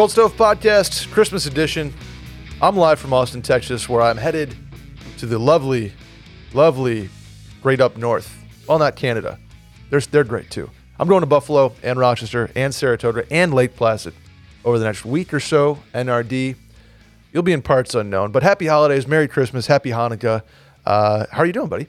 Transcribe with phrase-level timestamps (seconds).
[0.00, 1.92] Cold Stove Podcast, Christmas edition.
[2.62, 4.56] I'm live from Austin, Texas, where I'm headed
[5.18, 5.92] to the lovely,
[6.54, 7.10] lovely
[7.62, 8.34] great up north.
[8.66, 9.38] Well, not Canada.
[9.90, 10.70] They're, they're great too.
[10.98, 14.14] I'm going to Buffalo and Rochester and Saratoga and Lake Placid
[14.64, 15.78] over the next week or so.
[15.92, 16.56] NRD.
[17.34, 20.40] You'll be in parts unknown, but happy holidays, Merry Christmas, Happy Hanukkah.
[20.86, 21.88] Uh, how are you doing, buddy?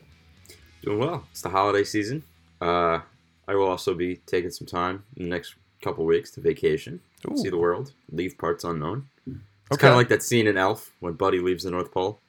[0.81, 1.27] Doing well.
[1.31, 2.23] It's the holiday season.
[2.59, 2.99] Uh,
[3.47, 6.99] I will also be taking some time in the next couple weeks to vacation,
[7.29, 7.37] Ooh.
[7.37, 9.07] see the world, leave parts unknown.
[9.27, 9.37] It's
[9.73, 9.81] Okay.
[9.81, 12.19] kind of like that scene in Elf when Buddy leaves the North Pole.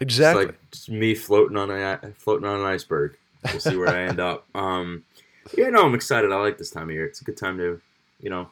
[0.00, 0.44] Exactly.
[0.44, 3.16] It's like just me floating on a floating on an iceberg.
[3.44, 4.46] We'll see where I end up.
[4.54, 5.04] Um,
[5.56, 6.30] yeah, no, I'm excited.
[6.32, 7.06] I like this time of year.
[7.06, 7.80] It's a good time to,
[8.20, 8.50] you know,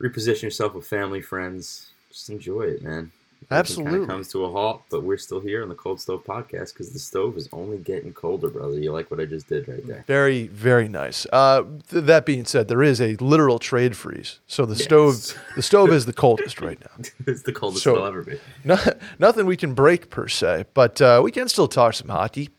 [0.00, 1.90] reposition yourself with family, friends.
[2.10, 3.12] Just enjoy it, man.
[3.48, 4.00] Kind Absolutely.
[4.02, 6.92] of comes to a halt, but we're still here on the Cold Stove Podcast because
[6.92, 8.78] the stove is only getting colder, brother.
[8.78, 10.04] You like what I just did right there?
[10.06, 11.26] Very, very nice.
[11.32, 14.40] Uh, th- that being said, there is a literal trade freeze.
[14.46, 15.16] So the stove,
[15.56, 17.04] the stove is the coldest right now.
[17.26, 18.38] it's the coldest So- it'll ever be.
[18.64, 18.78] No,
[19.18, 22.50] nothing we can break per se, but uh, we can still talk some hockey.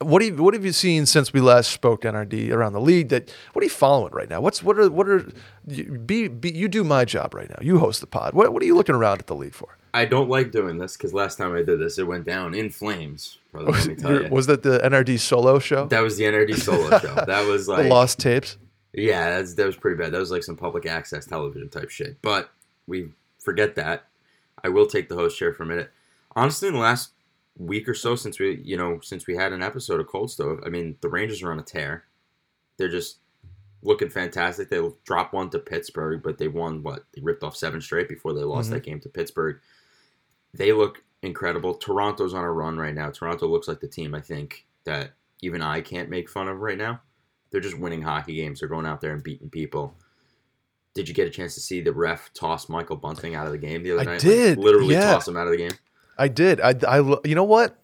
[0.00, 3.10] What have you, what have you seen since we last spoke NRD around the league?
[3.10, 4.40] That what are you following right now?
[4.40, 5.30] What's what are what are
[5.68, 7.58] you, be, be you do my job right now?
[7.60, 8.34] You host the pod.
[8.34, 9.76] What what are you looking around at the league for?
[9.94, 12.70] I don't like doing this because last time I did this, it went down in
[12.70, 13.38] flames.
[13.52, 14.28] Brother, let me tell you.
[14.30, 15.86] Was that the NRD solo show?
[15.86, 17.14] that was the NRD solo show.
[17.26, 18.56] That was the like lost tapes.
[18.94, 20.12] Yeah, that's, that was pretty bad.
[20.12, 22.16] That was like some public access television type shit.
[22.22, 22.50] But
[22.86, 24.04] we forget that.
[24.64, 25.90] I will take the host chair for a minute.
[26.36, 27.10] Honestly, in the last
[27.58, 30.60] week or so since we, you know, since we had an episode of Cold Stove,
[30.64, 32.04] I mean, the Rangers are on a tear.
[32.78, 33.18] They're just
[33.82, 34.70] looking fantastic.
[34.70, 37.04] They dropped one to Pittsburgh, but they won what?
[37.14, 38.72] They ripped off seven straight before they lost Mhm.
[38.74, 39.58] that game to Pittsburgh.
[40.54, 41.74] They look incredible.
[41.74, 43.10] Toronto's on a run right now.
[43.10, 46.78] Toronto looks like the team I think that even I can't make fun of right
[46.78, 47.00] now
[47.52, 48.58] they're just winning hockey games.
[48.58, 49.94] They're going out there and beating people.
[50.94, 53.58] Did you get a chance to see the ref toss Michael Bunting out of the
[53.58, 54.20] game the other I night?
[54.20, 55.12] did, literally yeah.
[55.12, 55.72] toss him out of the game.
[56.18, 56.60] I did.
[56.60, 57.78] I, I you know what?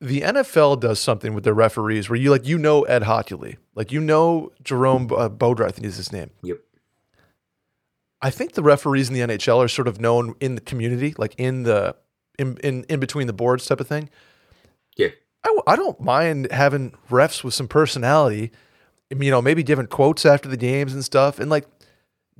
[0.00, 3.92] The NFL does something with their referees where you like you know Ed Hochuli, like
[3.92, 6.30] you know Jerome uh, Bodra, I think is his name.
[6.42, 6.58] Yep.
[8.24, 11.34] I think the referees in the NHL are sort of known in the community, like
[11.36, 11.94] in the
[12.38, 14.08] in in, in between the boards type of thing.
[14.96, 15.08] Yeah.
[15.44, 18.50] I, I don't mind having refs with some personality,
[19.10, 21.66] you know, maybe giving quotes after the games and stuff, and like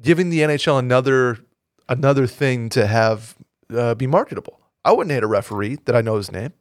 [0.00, 1.40] giving the NHL another
[1.86, 3.36] another thing to have
[3.70, 4.60] uh, be marketable.
[4.86, 6.54] I wouldn't hate a referee that I know his name.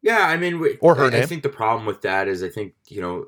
[0.00, 2.48] Yeah, I mean, we, Or her I, I think the problem with that is I
[2.48, 3.26] think you know,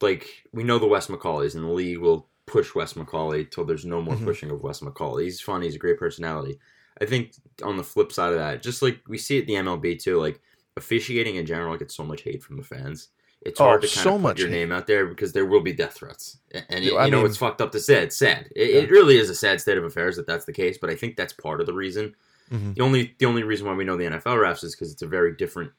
[0.00, 3.84] like we know the Wes McCauley's, and the league will push Wes McCauley till there's
[3.84, 4.24] no more Mhm.
[4.24, 5.24] pushing of Wes McCauley.
[5.24, 5.66] He's funny.
[5.66, 6.58] He's a great personality.
[7.00, 7.32] I think
[7.62, 10.40] on the flip side of that, just like we see at the MLB too, like
[10.76, 13.08] officiating in general gets so much hate from the fans.
[13.42, 14.54] It's Oh, hard to kind so of put much your hate.
[14.54, 17.18] name out there because there will be death threats, and, and Yeah, you I know
[17.18, 18.02] mean- it's fucked up to say.
[18.02, 18.48] It's sad.
[18.54, 18.80] It, Yeah.
[18.82, 20.78] it really is a sad state of affairs that that's the case.
[20.78, 22.14] But I think that's part of the reason.
[22.52, 22.74] Mhm.
[22.76, 25.06] The only the only reason why we know the NFL refs is because it's a
[25.06, 25.72] very different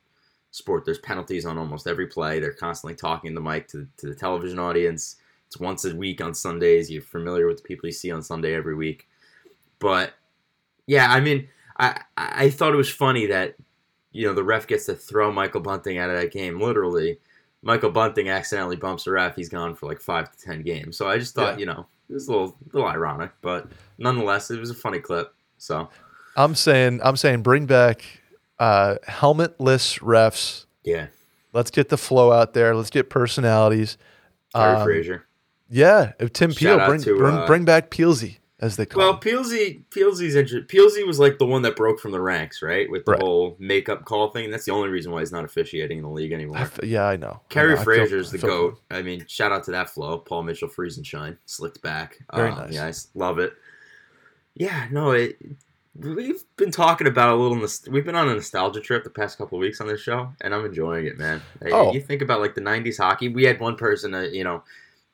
[0.52, 0.86] sport.
[0.86, 2.40] There's penalties on almost every play.
[2.40, 5.16] They're constantly talking the mic to, to the television audience.
[5.54, 6.90] It's once a week on Sundays.
[6.90, 9.08] You're familiar with the people you see on Sunday every week.
[9.78, 10.14] But
[10.88, 11.48] yeah, I mean,
[11.78, 13.54] I I thought it was funny that
[14.12, 16.60] you know the ref gets to throw Michael Bunting out of that game.
[16.60, 17.20] Literally,
[17.62, 19.36] Michael Bunting accidentally bumps the ref.
[19.36, 20.98] He's gone for like five to ten games.
[20.98, 21.60] So I just thought Yeah.
[21.60, 23.68] you know it was a little little ironic, but
[24.00, 25.36] nonetheless, it was a funny clip.
[25.60, 25.88] So
[26.36, 28.04] I'm saying I'm saying bring back
[28.58, 30.66] uh, helmetless refs.
[30.84, 31.08] yeah,
[31.54, 32.76] Let's get the flow out there.
[32.76, 34.00] Let's get personalities.
[34.56, 35.26] Kerry Um, Fraser.
[35.70, 39.06] Yeah, Tim Shout Peel bring to, bring, uh, bring back Peelsy as they call it.
[39.06, 39.20] Well, him.
[39.20, 42.90] Peelsy, Peelsy's inter- Peelsy was like the one that broke from the ranks, right?
[42.90, 43.22] With the Right.
[43.22, 44.52] whole makeup call thing.
[44.52, 46.58] That's the only reason why he's not officiating in the league anymore.
[46.60, 47.42] f- yeah, I know.
[47.50, 47.74] Kerry.
[47.78, 48.80] I Fraser's the I goat.
[48.92, 50.20] I mean, shout out to that flow.
[50.20, 52.20] Paul Mitchell, freeze and shine, slicked back.
[52.36, 52.74] Very Uh, nice.
[52.74, 53.54] Yeah, I love it.
[54.56, 55.38] Yeah, no, it.
[55.96, 57.58] We've been talking about a little.
[57.92, 60.66] We've been on a nostalgia trip the past couple weeks on this show, and I'm
[60.66, 61.42] enjoying it, man.
[61.72, 61.94] Oh.
[61.94, 63.30] You think about like the '90s hockey.
[63.30, 64.64] We had one person, that, you know,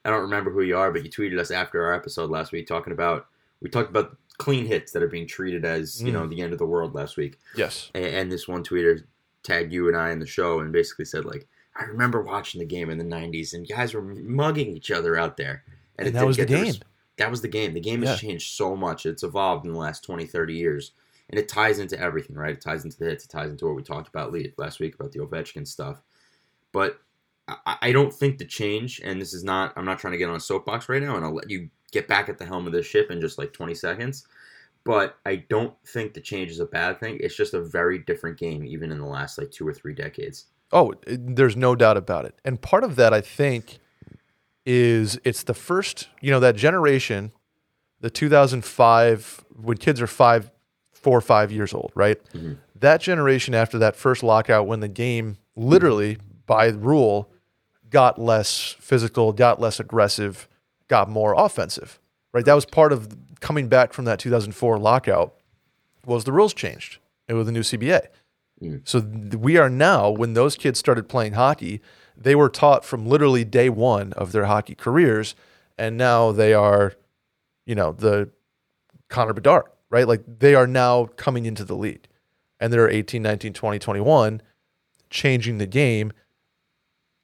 [0.06, 2.68] I don't remember who you are, but you tweeted us after our episode last week
[2.68, 3.28] talking about.
[3.62, 6.14] We talked about clean hits that are being treated as you Mm.
[6.14, 7.92] know the end of the world last week Yes.
[7.94, 9.04] and, and this one tweeter
[9.44, 12.66] tagged you and I in the show and basically said like, I remember watching the
[12.66, 15.64] game in the '90s and guys were mugging each other out there,
[15.98, 16.64] And it that was the game.
[16.64, 16.80] res-
[17.18, 17.74] that was the game.
[17.74, 18.12] The game Yeah.
[18.12, 19.06] has changed so much.
[19.06, 20.94] It's evolved in the last 20, 30 years,
[21.30, 22.54] and it ties into everything, right?
[22.56, 23.26] It ties into the hits.
[23.26, 26.02] It ties into what we talked about last week about the Ovechkin stuff.
[26.72, 27.02] But
[27.66, 29.74] I, I don't think the change, and this is not.
[29.76, 32.08] I'm not trying to get on a soapbox right now, and I'll let you get
[32.08, 34.28] back at the helm of this ship in just like 20 seconds.
[34.86, 37.18] But I don't think the change is a bad thing.
[37.20, 40.46] It's just a very different game, even in the last like two or three decades.
[40.72, 42.36] Oh, there's no doubt about it.
[42.46, 43.80] And part of that, I think,
[44.66, 47.32] is it's the first, you know, that generation
[48.02, 50.52] the 2005 when kids are five,
[50.94, 52.18] four or five years old, right?
[52.34, 52.54] Mm-hmm.
[52.76, 57.30] That generation after that first lockout, when the game literally by rule
[57.90, 60.48] got less physical, got less aggressive,
[60.88, 62.00] got more offensive,
[62.34, 62.46] right?
[62.46, 65.36] That was part of coming back from that 2004 lockout.
[66.06, 66.98] Was the rules changed
[67.28, 68.08] and with the new CBA?
[68.62, 68.82] Mm.
[68.88, 71.82] So th- we are now, when those kids started playing hockey,
[72.18, 75.36] they were taught from literally day one of their hockey careers,
[75.78, 76.94] and now they are,
[77.66, 78.30] you know, the
[79.08, 80.08] Connor Bedard, right?
[80.08, 82.08] Like they are now coming into the league,
[82.60, 84.42] and they're 18, 19, 20, 21,
[85.10, 86.12] changing the game,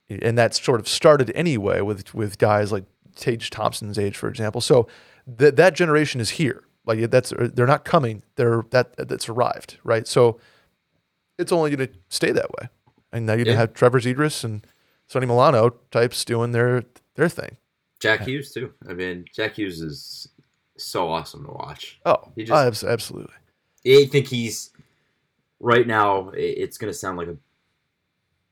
[0.10, 2.86] and that sort of started anyway with with guys like
[3.16, 4.62] Tage Thompson's age, for example.
[4.62, 4.88] So
[5.28, 6.64] that that generation is here.
[6.86, 8.22] Like that's they're not coming.
[8.36, 10.08] They're that that's arrived, right?
[10.08, 10.40] So
[11.38, 12.70] it's only going to stay that way.
[13.12, 13.62] And now you're going Yeah.
[13.64, 14.66] to have Trevor Zegras and
[15.08, 16.84] Sonny Milano types doing their
[17.16, 17.58] their thing.
[18.00, 18.74] Jack Hughes too.
[18.88, 20.28] I mean, Jack Hughes is
[20.78, 22.00] so awesome to watch.
[22.06, 23.34] Oh, He just- absolutely.
[23.88, 24.72] I think he's
[25.60, 26.30] right now.
[26.36, 27.38] It's going to sound like a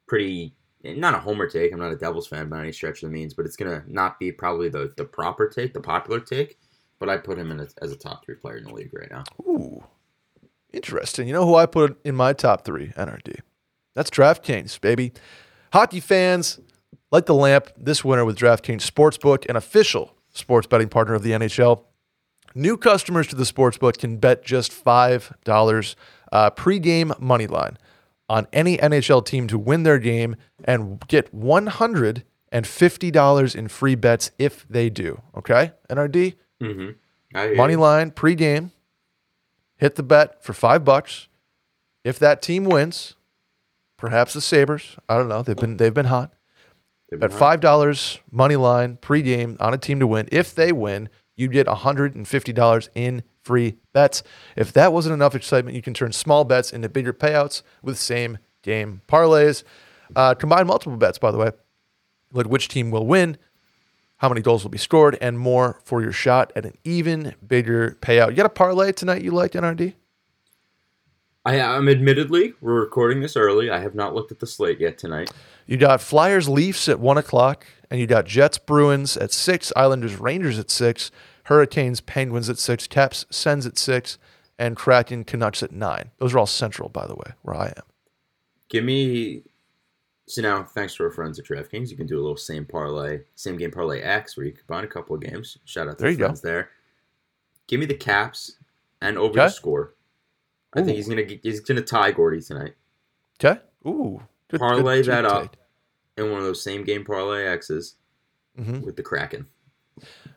[0.08, 0.54] pretty
[0.84, 1.72] not a homer take.
[1.72, 4.20] I'm not a Devils fan by any stretch of the means, but it's to not
[4.20, 6.58] be probably the the proper take, the popular take.
[7.00, 9.10] But I put him in as, as a top three player in the league right
[9.12, 9.24] now.
[9.42, 9.84] Ooh,
[10.72, 11.28] interesting.
[11.28, 13.40] You know who I put in my top three NRD?
[13.96, 15.14] That's DraftKings, baby.
[15.72, 16.60] Hockey fans,
[17.12, 21.32] light the lamp this winter with DraftKings Sportsbook, an official sports betting partner of the
[21.32, 21.84] NHL.
[22.56, 25.96] New customers to the sportsbook can bet just $5
[26.32, 27.78] uh, pregame money line
[28.30, 34.68] on any NHL team to win their game and get $150 in free bets if
[34.68, 35.22] they do.
[35.36, 36.36] Okay, NRD?
[36.62, 37.56] Mm-hmm.
[37.56, 38.72] Money line pregame.
[39.78, 41.28] Hit the bet for five bucks.
[42.04, 43.16] If that team wins,
[43.98, 44.98] perhaps the Sabres.
[45.10, 45.42] I don't know.
[45.42, 46.34] They've been they've been hot.
[47.10, 50.30] They've been At five dollars money line pregame on a team to win.
[50.32, 54.24] If they win, you get hundred and fifty dollars in free bets.
[54.56, 58.38] If that wasn't enough excitement, you can turn small bets into bigger payouts with same
[58.62, 59.64] game parlays.
[60.16, 61.52] Uh, combine multiple bets, by the way,
[62.32, 63.38] like which team will win,
[64.18, 67.98] how many goals will be scored, and more for your shot at an even bigger
[68.02, 68.30] payout.
[68.30, 69.96] You got a parlay tonight you like, NRD?
[71.46, 73.70] I am admittedly we're recording this early.
[73.70, 75.30] I have not looked at the slate yet tonight.
[75.68, 80.16] You got Flyers Leafs at one o'clock, and you got Jets Bruins at six, Islanders
[80.20, 81.10] Rangers at six,
[81.46, 84.18] Hurricanes Penguins at six, Caps Sens at six,
[84.60, 86.12] and Kraken Canucks at nine.
[86.20, 87.84] Those are all central, by the way, where I am.
[88.70, 89.44] Give me.
[90.26, 93.20] So now, thanks to our friends at DraftKings, you can do a little same parlay,
[93.36, 95.58] same game parlay X, where you combine a couple of games.
[95.66, 96.34] Shout out to There the you go.
[96.36, 96.70] there.
[97.68, 98.58] Give me the Caps
[99.02, 99.46] and over Okay.
[99.48, 99.96] the score.
[100.76, 100.86] I Ooh.
[100.86, 102.74] think he's gonna he's gonna tie Gordie tonight.
[103.44, 103.60] Okay.
[103.86, 104.22] Ooh.
[104.60, 105.58] Good, Parlay good- that up
[106.18, 107.96] in one of those same game parlay X's
[108.58, 108.66] take.
[108.68, 108.86] Mhm.
[108.86, 109.48] with the Kraken.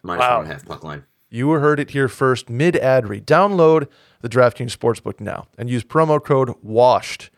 [0.03, 0.37] Minus Wow.
[0.37, 1.05] one and a half puck line.
[1.29, 2.49] You heard it here first.
[2.49, 3.27] Mid ad read.
[3.27, 3.89] Download
[4.23, 7.29] the DraftKings Sportsbook now and use promo code WASHED.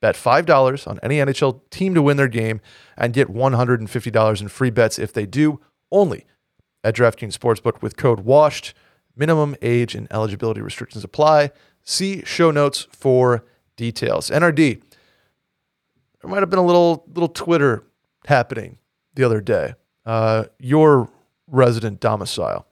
[0.00, 2.60] Bet $5 on any NHL team to win their game
[2.96, 6.24] and get $150 in free bets if they do, only
[6.82, 8.72] at DraftKings Sportsbook with code WASHED.
[9.16, 11.50] Minimum age and eligibility restrictions apply.
[11.82, 13.44] See show notes for
[13.76, 14.30] details.
[14.30, 14.82] NRD,
[16.22, 17.84] there might have been a little little Twitter
[18.26, 18.78] happening
[19.14, 19.74] the other day.
[20.06, 21.08] Uh, your
[21.46, 22.66] resident domicile.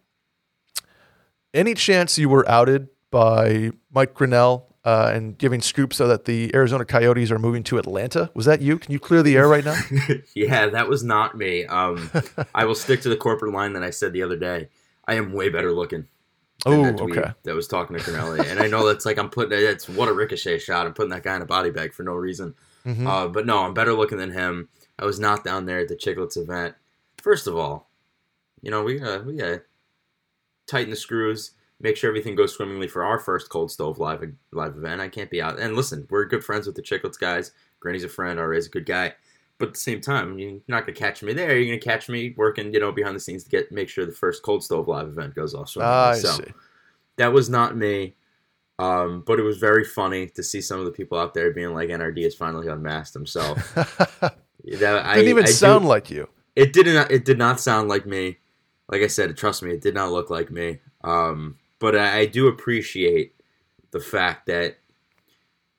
[1.53, 6.55] Any chance you were outed by Mike Grinnell uh, and giving scoops so that the
[6.55, 8.31] Arizona Coyotes are moving to Atlanta?
[8.35, 8.79] Was that you?
[8.79, 9.79] Can you clear the air right now?
[10.35, 11.67] yeah, that was not me.
[11.67, 12.11] Um,
[12.55, 14.69] I will stick to the corporate line that I said the other day.
[15.07, 16.07] I am way better looking.
[16.67, 17.33] Oh, okay.
[17.45, 20.13] That was talking to Cornelli, and I know that's like I'm putting it's what a
[20.13, 20.87] ricochet shot.
[20.87, 22.55] I'm putting that guy in a body bag for no reason.
[22.87, 23.07] Mhm.
[23.07, 24.69] Uh, but no, I'm better looking than him.
[24.99, 26.75] I was not down there at the Chiclets event.
[27.23, 27.89] First of all,
[28.63, 29.63] you know we gotta, we gotta
[30.67, 34.23] tighten the screws, make sure everything goes swimmingly for our first Cold Stove live
[34.53, 35.01] live event.
[35.01, 35.59] I can't be out.
[35.59, 37.53] And listen, we're good friends with the Chiclets guys.
[37.81, 38.39] Granny's a friend.
[38.39, 39.15] RA's a good guy.
[39.59, 41.59] But at the same time, you're not gonna catch me there.
[41.59, 44.13] You're gonna catch me working, you know, behind the scenes to get make sure the
[44.13, 45.95] first Cold Stove live event goes off swimmingly.
[45.95, 46.53] Ah, I so see.
[47.17, 48.15] that was not me.
[48.81, 51.75] Um, but it was very funny to see some of the people out there being
[51.75, 53.77] like, "NRD has finally unmasked himself."
[54.79, 56.29] That, I, Didn't even I do- sound like you.
[56.55, 57.11] it didn't.
[57.11, 58.37] It did not sound like me.
[58.89, 60.81] Like I said, trust me, it did not look like me.
[61.03, 63.35] Um, but I, I do appreciate
[63.91, 64.77] the fact that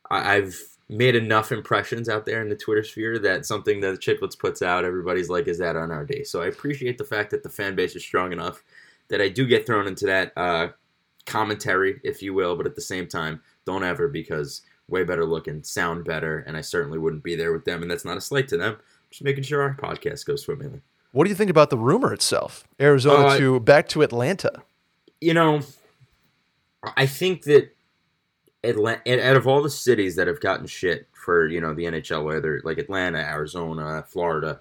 [0.09, 4.37] I, I've made enough impressions out there in the Twitter sphere that something that Chiclets
[4.37, 7.75] puts out, everybody's like, "Is that NRD?" So I appreciate the fact that the fan
[7.75, 8.63] base is strong enough
[9.09, 10.69] that I do get thrown into that uh,
[11.25, 12.55] commentary, if you will.
[12.55, 16.61] But at the same time, don't ever because way better looking, sound better, and I
[16.61, 17.81] certainly wouldn't be there with them.
[17.81, 18.77] And that's not a slight to them.
[19.09, 20.81] Just making sure our podcast goes swimmingly.
[21.11, 22.65] What do you think about the rumor itself?
[22.79, 24.63] Arizona Uh, to back to Atlanta.
[25.19, 25.61] you know,
[26.97, 27.75] I think that
[28.63, 32.23] Atlanta, out of all the cities that have gotten shit for you know the NHL,
[32.23, 34.59] whether like Atlanta, Arizona, Florida,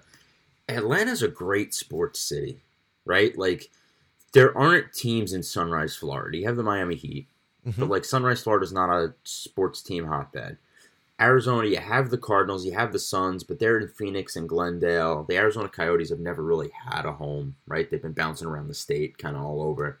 [0.69, 2.59] Atlanta's a great sports city,
[3.05, 3.35] right?
[3.37, 3.69] Like
[4.33, 6.37] there aren't teams in Sunrise, Florida.
[6.37, 7.27] You have the Miami Heat,
[7.67, 7.73] Mhm.
[7.79, 10.57] but like Sunrise, Florida is not a sports team hotbed.
[11.19, 15.23] Arizona, you have the Cardinals, you have the Suns, but they're in Phoenix and Glendale.
[15.29, 17.89] The Arizona Coyotes have never really had a home, right?
[17.89, 19.99] They've been bouncing around the state, kind of all over.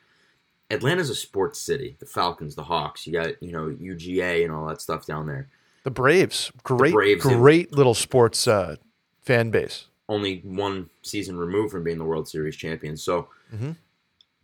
[0.71, 1.95] Atlanta's a sports city.
[1.99, 5.47] The Falcons, the Hawks, you got you know UGA and all that stuff down there.
[5.83, 7.35] The Braves, great, Braves, yeah.
[7.35, 8.77] great little sports uh,
[9.21, 9.85] fan base.
[10.09, 12.97] only one season removed from being the World Series champion.
[12.97, 13.75] So Mhm.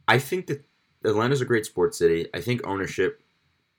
[0.08, 0.66] I think that
[1.04, 2.28] Atlanta's a great sports city.
[2.34, 3.22] I think ownership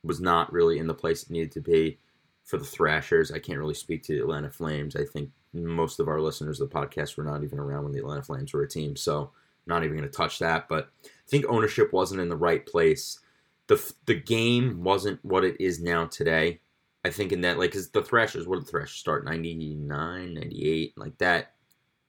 [0.05, 1.99] was not really in the place it needed to be
[2.45, 3.31] for the Thrashers.
[3.31, 4.97] I can't really speak to the Atlanta Flames.
[4.97, 7.99] I think most of our listeners of the podcast were not even around when the
[7.99, 9.31] Atlanta Flames were a team, so
[9.67, 10.69] not even going to touch that.
[10.69, 13.21] But I think ownership wasn't in the right place.
[13.67, 16.61] the The game wasn't what it is now today.
[17.05, 19.25] I think in that, like, because the Thrashers, what did the Thrashers start?
[19.25, 21.53] 99, 98, like that.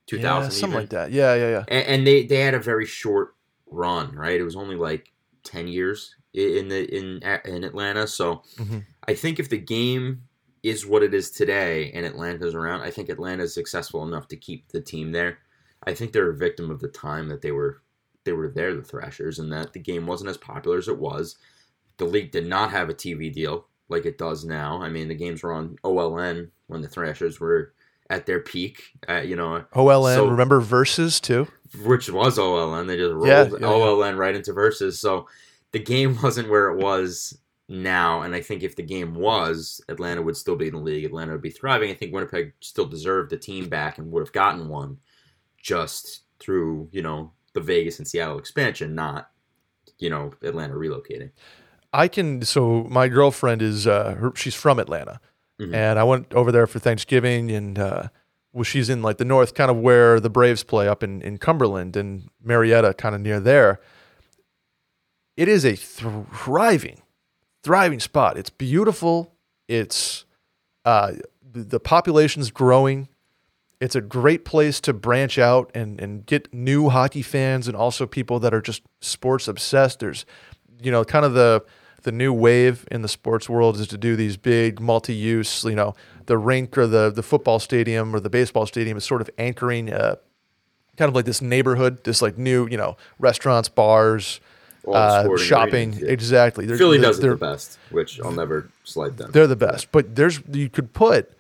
[0.08, 0.80] 2000 yeah, something even.
[0.82, 1.12] like that.
[1.12, 1.64] Yeah, yeah, yeah.
[1.68, 3.36] and, and they they had a very short
[3.70, 4.40] run, right?
[4.40, 5.12] It was only like
[5.44, 8.08] ten years in the in in Atlanta.
[8.08, 8.86] So Mhm.
[9.08, 10.24] I think if the game
[10.62, 14.68] is what it is today and Atlanta's around, I think Atlanta's successful enough to keep
[14.70, 15.40] the team there.
[15.84, 17.82] I think they're a victim of the time that they were
[18.26, 21.38] they were there, the Thrashers, and that the game wasn't as popular as it was.
[21.98, 24.82] The league did not have a TV deal like it does now.
[24.82, 27.74] I mean, the games were on OLN when the Thrashers were
[28.10, 28.84] at their peak.
[29.08, 31.48] Uh, you know, OLN, So- remember Versus too?
[31.84, 32.88] which was OLN.
[32.88, 33.68] They just rolled Yeah, yeah.
[33.68, 35.00] OLN right into Versus.
[35.00, 35.28] So
[35.72, 37.38] the game wasn't where it was
[37.68, 38.22] now.
[38.24, 41.06] And I think if the game was, Atlanta would still be in the league.
[41.06, 41.92] Atlanta would be thriving.
[41.92, 44.98] I think Winnipeg still deserved the team back and would have gotten one
[45.62, 49.30] just through, you know, the Vegas and Seattle expansion, not,
[50.00, 51.32] you know, Atlanta relocating.
[51.94, 52.42] I can.
[52.44, 53.86] So my girlfriend is.
[53.88, 55.20] Uh, her, she's from Atlanta,
[55.60, 55.74] Mhm.
[55.74, 58.04] and I went over there for Thanksgiving, and uh,
[58.54, 61.38] well, she's in like the north, kind of where the Braves play, up in in
[61.38, 63.80] Cumberland and Marietta, kind of near there.
[65.38, 67.02] It is a thriving,
[67.64, 68.38] thriving spot.
[68.38, 69.34] It's beautiful.
[69.68, 70.26] It's
[70.86, 73.08] uh, the, the population's growing.
[73.80, 78.06] It's a great place to branch out and, and get new hockey fans and also
[78.06, 80.00] people that are just sports obsessed.
[80.00, 80.26] There's,
[80.82, 81.64] you know, kind of the
[82.04, 85.64] the new wave in the sports world is to do these big multi-use.
[85.64, 89.22] You know, the rink or the the football stadium or the baseball stadium is sort
[89.22, 90.16] of anchoring, uh,
[90.98, 94.40] kind of like this neighborhood, this like new, you know, restaurants, bars,
[94.88, 95.94] uh, shopping.
[95.94, 96.08] yeah.
[96.08, 96.66] Exactly.
[96.66, 99.32] They're- Philly they're- does they're- the best, which I'll never slight them.
[99.32, 99.92] they're the best.
[99.92, 101.32] But there's you could put,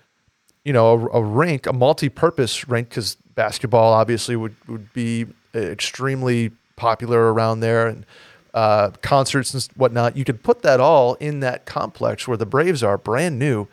[0.65, 5.25] you know, a, a rink, a multi-purpose rink, because basketball obviously would would be
[5.55, 8.05] extremely popular around there, and
[8.53, 10.17] uh, concerts and whatnot.
[10.17, 13.67] You could put that all in that complex where the Braves are, brand new,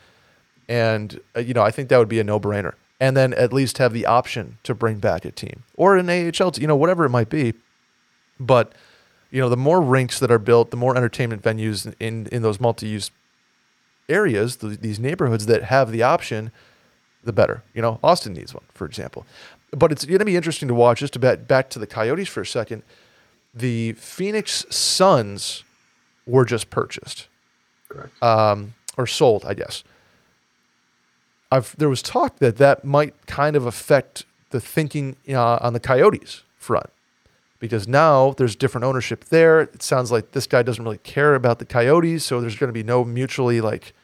[0.68, 2.75] and uh, you know I think that would be a no-brainer.
[2.99, 6.52] And then at least have the option to bring back a team or an AHL,
[6.56, 7.52] you know, whatever it might be.
[8.40, 8.73] But
[9.30, 12.59] you know, the more rinks that are built, the more entertainment venues in in those
[12.59, 13.11] multi-use
[14.09, 16.50] areas, th- these neighborhoods that have the option,
[17.25, 17.62] the better.
[17.75, 19.26] You know, Austin needs one, for example.
[19.73, 21.00] But it's going to be interesting to watch.
[21.00, 22.83] Just to back back to the Coyotes for a second.
[23.57, 25.65] The Phoenix Suns
[26.27, 27.29] were just purchased
[27.89, 28.23] Correct.
[28.23, 29.83] um, or sold, I guess.
[31.51, 35.81] I've, there was talk that that might kind of affect the thinking uh, on the
[35.81, 36.91] Coyotes front
[37.61, 39.61] because now there's different ownership there.
[39.63, 42.73] It sounds like this guy doesn't really care about the Coyotes, so there's going to
[42.75, 43.95] be no mutually like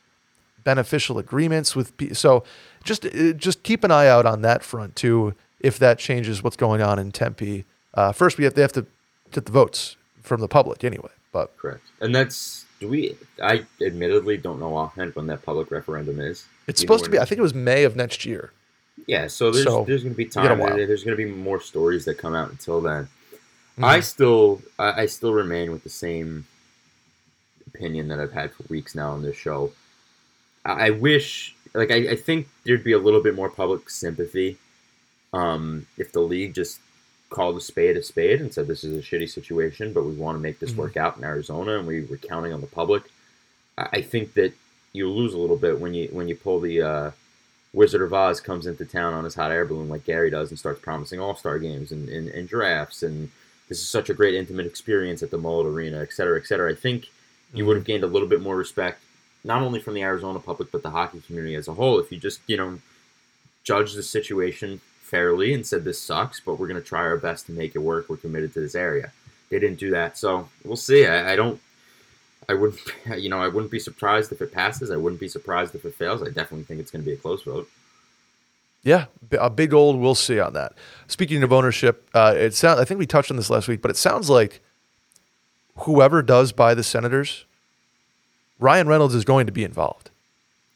[0.65, 1.97] beneficial agreements with.
[1.97, 2.45] pe- So
[2.85, 5.35] just uh, just keep an eye out on that front too.
[5.61, 8.87] If that changes what's going on in Tempe, uh, first we have they have to
[9.33, 11.11] get the votes from the public anyway.
[11.33, 11.83] But Correct.
[12.01, 13.17] And that's do we?
[13.43, 16.47] I admittedly don't know offhand when that public referendum is.
[16.67, 17.19] it's you supposed to be.
[17.19, 18.53] I think it was May of next year.
[19.07, 20.59] Yeah, so there's So, there's going to be time.
[20.59, 23.09] there's going to be more stories that come out until then.
[23.79, 23.85] Mhm.
[23.85, 26.45] I still I, I still remain with the same
[27.67, 29.73] opinion that I've had for weeks now on this show.
[30.65, 34.59] I, I wish, like, I, I think there'd be a little bit more public sympathy
[35.33, 36.81] um, if the league just
[37.33, 40.37] called a spade a spade and said this is a shitty situation, but we want
[40.37, 40.77] to make this Mhm.
[40.77, 43.03] work out in Arizona, and we were counting on the public.
[43.79, 44.53] I, think that
[44.93, 47.11] you lose a little bit when you when you pull the uh,
[47.73, 50.59] Wizard of Oz comes into town on his hot air balloon like Gary does and
[50.59, 53.31] starts promising All Star games and, and, and drafts and
[53.69, 56.71] this is such a great intimate experience at the Mullet Arena, et cetera, et cetera.
[56.71, 57.11] I think
[57.55, 59.01] you would have gained a little bit more respect,
[59.45, 62.19] not only from the Arizona public but the hockey community as a whole, if you
[62.19, 62.79] just you know
[63.65, 64.81] judged the situation
[65.13, 67.81] fairly and said this sucks, but we're going to try our best to make it
[67.81, 68.09] work.
[68.09, 69.13] We're committed to this area.
[69.51, 70.17] they didn't do that.
[70.19, 71.07] So we'll see.
[71.07, 71.61] I, I don't.
[72.49, 72.81] I wouldn't,
[73.19, 74.91] you know, I wouldn't be surprised if it passes.
[74.91, 76.23] I wouldn't be surprised if it fails.
[76.23, 77.69] I definitely think it's going to be a close vote.
[78.83, 79.05] Yeah,
[79.39, 80.73] a big old we'll see on that.
[81.07, 82.81] Speaking of ownership, uh, it sounds.
[82.81, 84.61] I think we touched on this last week, but it sounds like
[85.81, 87.45] whoever does buy the Senators,
[88.59, 90.11] Ryan Reynolds is going to be involved.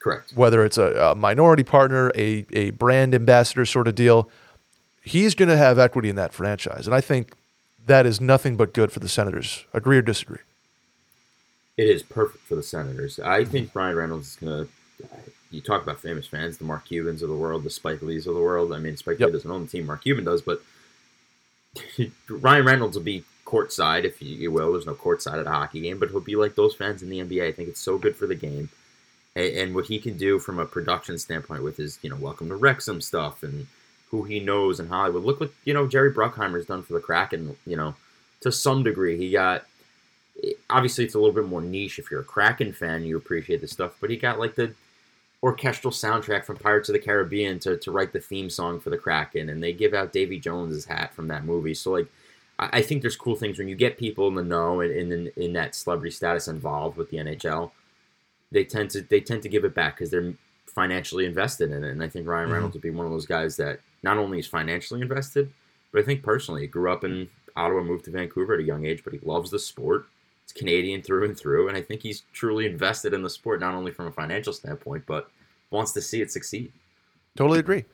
[0.07, 0.33] Correct.
[0.37, 4.31] Whether it's a, a minority partner, a a brand ambassador sort of deal,
[5.03, 7.35] he's going to have equity in that franchise, and I think
[7.87, 9.65] that is nothing but good for the Senators.
[9.73, 10.39] Agree or disagree?
[11.77, 13.19] It is perfect for the Senators.
[13.19, 15.09] I think Ryan Reynolds is going to.
[15.51, 18.35] You talk about famous fans, the Mark Cubans of the world, the Spike Lees of
[18.35, 18.73] the world.
[18.73, 19.27] I mean, Spike Yep.
[19.29, 20.63] Lee doesn't own the team, Mark Cuban does, but
[22.29, 24.73] Ryan Reynolds will be courtside, if you, you will.
[24.73, 27.19] There's no courtside at a hockey game, but he'll be like those fans in the
[27.19, 27.49] NBA.
[27.49, 28.69] I think it's so good for the game.
[29.37, 32.57] And, what he can do from a production standpoint with his, you know, welcome to
[32.57, 33.67] Wrexham stuff and
[34.11, 35.25] who he knows in Hollywood.
[35.25, 37.95] Look what, you know, Jerry Bruckheimer's done for the Kraken, you know,
[38.41, 39.19] to some degree.
[39.19, 39.67] He got
[40.69, 43.73] obviously it's a little bit more niche if you're a Kraken fan you appreciate this
[43.73, 44.75] stuff but he got like the
[45.43, 48.99] orchestral soundtrack from Pirates of the Caribbean to, to write the theme song for the
[48.99, 52.07] Kraken and they give out Davy Jones's hat from that movie so like
[52.59, 55.31] I, I think there's cool things when you get people in the know and in,
[55.37, 57.71] in that celebrity status involved with the NHL
[58.53, 60.35] they tend to they tend to give it back because they're
[60.67, 62.53] financially invested in it and I think Ryan Mhm.
[62.53, 65.51] Reynolds would be one of those guys that not only is financially invested
[65.93, 68.85] but I think personally he grew up in Ottawa moved to Vancouver at a young
[68.85, 70.07] age but he loves the sport
[70.45, 73.75] It's Canadian through and through, and I think he's truly invested in the sport, not
[73.75, 75.29] only from a financial standpoint, but
[75.71, 76.71] wants to see it succeed.
[77.37, 77.85] Totally agree.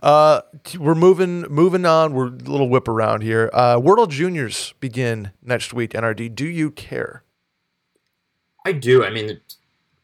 [0.00, 0.42] Uh,
[0.78, 2.12] we're moving moving on.
[2.14, 3.50] We're a little whip around here.
[3.52, 5.94] Uh, World Juniors begin next week.
[5.94, 6.28] NRD.
[6.32, 7.24] Do you care?
[8.64, 9.04] I do.
[9.04, 9.40] I mean,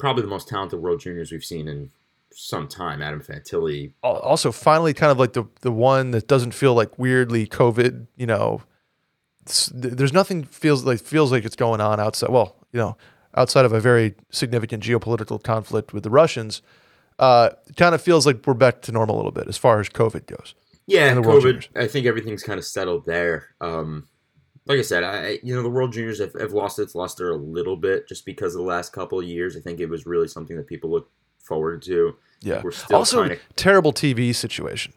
[0.02, 1.88] probably the most talented World Juniors we've seen in
[2.32, 3.00] some time.
[3.00, 3.92] Adam Fantilli.
[4.02, 8.08] Also, finally, kind of like the the one that doesn't feel like weirdly COVID.
[8.16, 8.62] You know,
[9.72, 12.30] there's nothing feels like feels like it's going on outside.
[12.30, 12.96] Well, you know,
[13.36, 16.62] outside of a very significant geopolitical conflict with the Russians.
[17.20, 19.78] Uh, it kind of feels like we're back to normal a little bit as far
[19.78, 20.56] as COVID goes.
[20.86, 21.42] Yeah, COVID.
[21.42, 21.68] Juniors.
[21.76, 23.50] I think everything's kind of settled there.
[23.60, 24.08] Um,
[24.66, 27.36] like I said, I you know the World Juniors have, have lost its luster a
[27.36, 29.56] little bit just because of the last couple of years.
[29.56, 32.16] I think it was really something that people look forward to.
[32.40, 32.60] Yeah.
[32.62, 34.92] We're still also, kinda- terrible TV situation.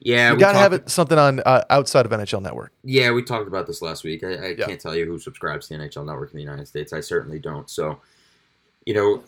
[0.00, 2.72] Yeah, you we got to have it something on uh, outside of NHL Network.
[2.84, 4.24] Yeah, we talked about this last week.
[4.24, 4.66] I, I Yeah.
[4.66, 6.92] can't tell you who subscribes to the NHL Network in the United States.
[6.94, 7.68] I certainly don't.
[7.68, 8.00] So,
[8.86, 9.22] you know,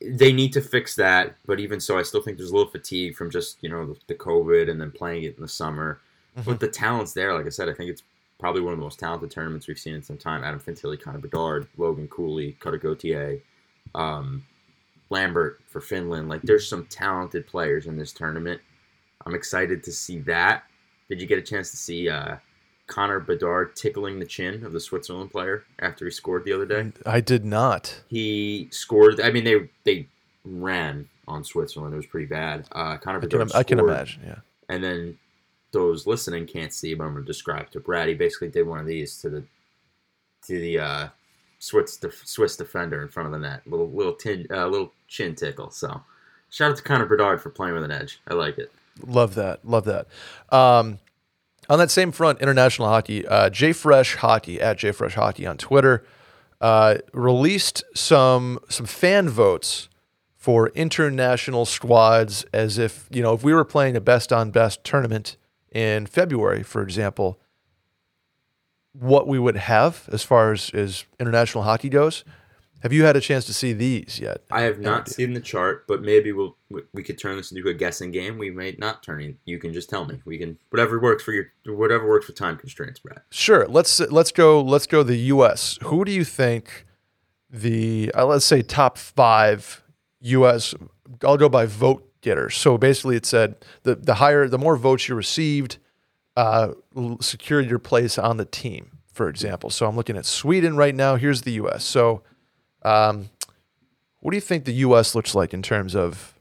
[0.00, 1.36] they need to fix that.
[1.46, 3.96] But even so, I still think there's a little fatigue from just you know the,
[4.08, 6.00] the COVID and then playing it in the summer.
[6.38, 6.44] Mhm.
[6.46, 7.34] But the talent's there.
[7.34, 8.02] Like I said, I think it's
[8.42, 10.42] probably one of the most talented tournaments we've seen in some time.
[10.42, 13.38] Adam Fantilli, Connor Bedard, Logan Cooley, Cutter Gauthier,
[13.94, 14.44] um,
[15.10, 16.28] Lambert for Finland.
[16.28, 18.60] Like there's some talented players in this tournament.
[19.24, 20.64] I'm excited to see that.
[21.08, 22.38] Did you get a chance to see uh,
[22.88, 26.90] Connor Bedard tickling the chin of the Switzerland player after he scored the other day?
[27.06, 28.02] I did not.
[28.08, 29.20] He scored.
[29.20, 30.08] I mean, they they
[30.44, 31.94] ran on Switzerland.
[31.94, 32.66] It was pretty bad.
[32.72, 34.22] Uh, Connor I can, Bedard I can imagine.
[34.26, 34.38] Yeah.
[34.68, 35.18] And then
[35.72, 38.08] those listening can't see, but I'm going to describe to Brad.
[38.08, 39.44] He basically did one of these to the
[40.46, 41.08] to the uh,
[41.58, 43.62] Swiss def- Swiss defender in front of the net.
[43.66, 45.70] Little little tin uh, little chin tickle.
[45.70, 46.02] So
[46.50, 48.20] shout out to Connor Bedard for playing with an edge.
[48.28, 48.70] I like it.
[49.04, 49.64] Love that.
[49.64, 50.06] Love that.
[50.50, 50.98] Um,
[51.68, 56.04] on that same front, international hockey, uh, JFresh Hockey at JFresh Hockey on Twitter
[56.60, 59.88] uh, released some some fan votes
[60.36, 62.44] for international squads.
[62.52, 65.36] As if you know, if we were playing a best on best tournament
[65.72, 67.40] in February, for example,
[68.92, 72.24] what we would have as far as, as international hockey goes.
[72.82, 74.42] Have you had a chance to see these yet?
[74.50, 75.14] I have not idea.
[75.14, 78.38] seen the chart, but maybe we'll we- we could turn this into a guessing game.
[78.38, 79.36] We may not turn it.
[79.44, 80.20] You can just tell me.
[80.24, 83.20] We can whatever works for your whatever works for time constraints, Brad.
[83.30, 83.68] Sure.
[83.68, 84.60] Let's let's go.
[84.60, 85.04] Let's go.
[85.04, 85.78] The U.S.
[85.84, 86.84] Who do you think
[87.48, 89.84] the uh, let's say top five
[90.22, 90.74] U.S.
[91.22, 92.11] I'll go by vote
[92.50, 95.78] So basically, it said the the higher, the more votes you received,
[96.36, 96.72] uh,
[97.20, 98.98] secured your place on the team.
[99.12, 101.16] For example, so I'm looking at Sweden right now.
[101.16, 101.84] Here's the U.S.
[101.84, 102.22] So,
[102.82, 103.28] um,
[104.20, 105.14] what do you think the U.S.
[105.14, 106.34] looks like in terms of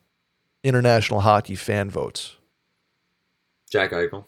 [0.64, 2.38] international hockey fan votes?
[3.70, 4.26] Jack Eichel.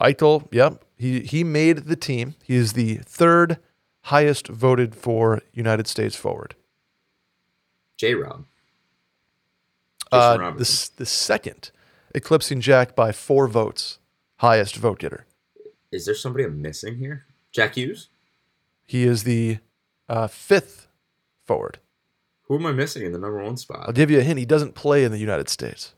[0.00, 2.36] Eichel, yep, he he made the team.
[2.42, 3.58] He is the third
[4.02, 6.54] highest voted for United States forward.
[7.98, 8.44] J Rob.
[10.10, 11.70] Uh, the, the second,
[12.14, 13.98] eclipsing Jack by four votes,
[14.36, 15.26] highest vote getter.
[15.92, 17.26] Is there somebody I'm missing here?
[17.52, 18.08] Jack Hughes?
[18.84, 19.58] He is the
[20.08, 20.88] uh, fifth
[21.44, 21.78] forward.
[22.44, 23.84] Who am I missing in the number one spot?
[23.86, 24.38] I'll give you a hint.
[24.38, 25.94] He doesn't play in the United States.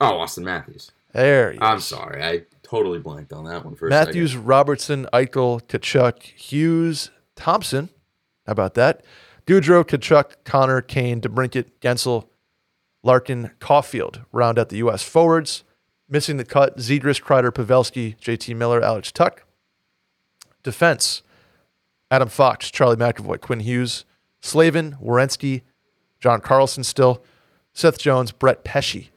[0.00, 0.92] Oh, Auston Matthews.
[1.12, 1.84] There he I'm is.
[1.84, 2.22] sorry.
[2.22, 4.36] I Totally blanked on that one for Matthews.
[4.36, 7.90] Robertson, Eichel, Tkachuk, Hughes, Thompson.
[8.44, 9.04] How about that?
[9.46, 12.26] Gaudreau, Tkachuk, Connor, Kane, DeBrincat, Guentzel,
[13.04, 15.02] Larkin, Caulfield round out the U.S.
[15.02, 15.62] forwards.
[16.08, 19.42] Missing the cut, Zegras, Kreider, Pavelski, JT Miller, Alex Tuch.
[20.62, 21.22] Defense,
[22.10, 24.04] Adam Fox, Charlie McAvoy, Quinn Hughes,
[24.40, 25.62] Slavin, Werenski,
[26.20, 27.22] John Carlson still,
[27.72, 29.10] Seth Jones, Brett Pesce.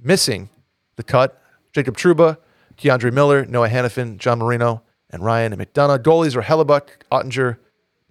[0.00, 0.50] Missing
[0.96, 1.40] the cut,
[1.72, 2.38] Jacob Trouba,
[2.76, 6.02] K'Andre Miller, Noah Hanifin, John Marino, and Ryan and McDonagh.
[6.02, 7.58] Goalies are Hellebuyck, Oettinger,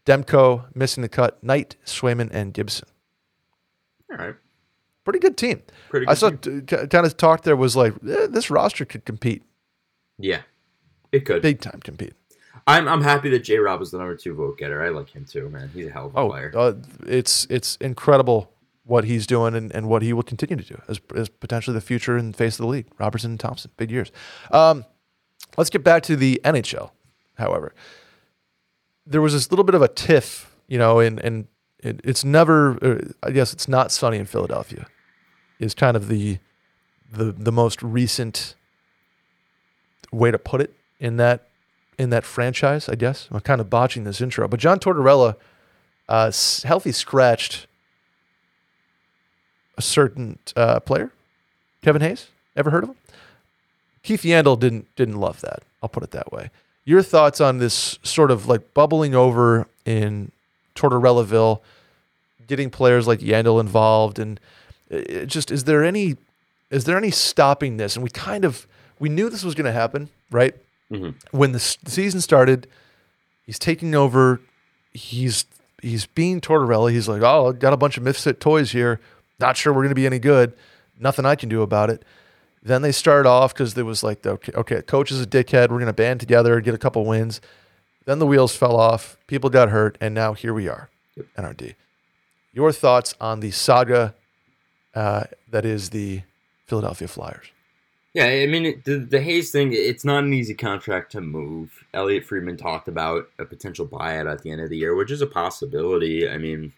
[0.06, 2.88] Demko, missing the cut, Knight, Swayman, and Gibson.
[4.12, 4.36] All right.
[5.04, 5.62] Pretty good team.
[5.90, 6.66] Pretty I saw team.
[6.66, 9.44] t- kind of talk there was like eh, this roster could compete,
[10.18, 10.42] Yeah.
[11.12, 11.42] It could.
[11.42, 12.14] big time compete.
[12.68, 14.84] I'm I'm happy that J Rob was the number two vote getter.
[14.84, 15.70] I like him too, man.
[15.74, 16.52] He's a hell of a Oh, player.
[16.56, 16.74] uh,
[17.06, 18.52] it's it's incredible
[18.84, 21.82] what he's doing and, and what he will continue to do as, as potentially the
[21.82, 22.86] future and face of the league.
[23.00, 24.12] Robertson and Thompson, big years.
[24.52, 24.86] Um,
[25.58, 26.92] let's get back to the NHL.
[27.38, 27.74] However,
[29.06, 31.48] there was this little bit of a tiff, you know, and and
[31.80, 32.78] it, it's never.
[32.84, 34.88] Uh, I guess it's not sunny in Philadelphia.
[35.60, 36.40] Is kind of the
[37.12, 38.56] the the most recent
[40.12, 41.48] way to put it in that
[41.98, 42.90] in that franchise.
[42.90, 45.36] I guess I'm kind of botching this intro, but John Tortorella
[46.10, 46.32] uh,
[46.64, 47.68] healthy scratched
[49.78, 51.12] a certain uh, player,
[51.82, 52.28] Kevin Hayes.
[52.56, 52.96] Ever heard of him?
[54.04, 55.64] Keith Yandle didn't didn't love that.
[55.82, 56.50] I'll put it that way.
[56.86, 60.32] Your thoughts on this sort of like bubbling over in
[60.76, 61.60] Tortorellaville,
[62.48, 64.40] getting players like Yandle involved, and
[64.90, 66.16] it it just is there any
[66.70, 67.96] is there any stopping this?
[67.96, 68.68] And we kind of
[69.00, 70.54] we knew this was going to happen, right?
[70.92, 71.16] Mhm.
[71.32, 72.68] When the s- season started,
[73.46, 74.40] he's taking over.
[74.94, 75.46] He's
[75.82, 76.92] he's being Tortorella.
[76.92, 79.00] He's like, oh, got a bunch of misfit toys here.
[79.40, 80.54] Not sure we're going to be any good.
[81.00, 82.04] Nothing I can do about it.
[82.66, 85.70] Then they started off because there was like, the, okay, okay, coach is a dickhead.
[85.70, 87.40] We're going to band together, get a couple wins.
[88.06, 89.18] Then the wheels fell off.
[89.28, 90.90] People got hurt, and now here we are,
[91.38, 91.76] NRD.
[92.54, 94.16] Your thoughts on the saga
[94.96, 96.24] uh, that is the
[96.66, 97.52] Philadelphia Flyers?
[98.14, 99.74] Yeah, I mean it, the the Hayes thing.
[99.74, 101.84] It's not an easy contract to move.
[101.94, 105.22] Elliotte Friedman talked about a potential buyout at the end of the year, which is
[105.22, 106.28] a possibility.
[106.28, 106.72] I mean,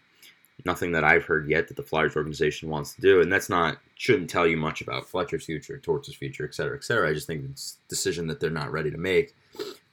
[0.64, 3.78] nothing that I've heard yet that the Flyers organization wants to do, and that's not
[3.94, 7.08] shouldn't tell you much about Fletcher's future, Torch's future, et cetera, et cetera.
[7.08, 9.34] I just think it's a decision that they're not ready to make.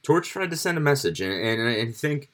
[0.02, 2.30] Torch tried to send a message, and and, and I think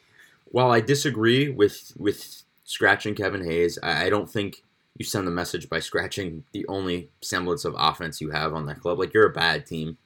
[0.47, 4.62] while I disagree with with scratching Kevin Hayes, I, I don't think
[4.97, 8.81] you send the message by scratching the only semblance of offense you have on that
[8.81, 8.99] club.
[8.99, 9.97] Like you're a bad team,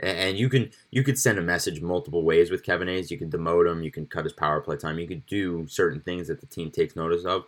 [0.00, 3.10] and you can you could send a message multiple ways with Kevin Hayes.
[3.10, 6.00] You can demote him, you can cut his power play time, you could do certain
[6.00, 7.44] things that the team takes notice of.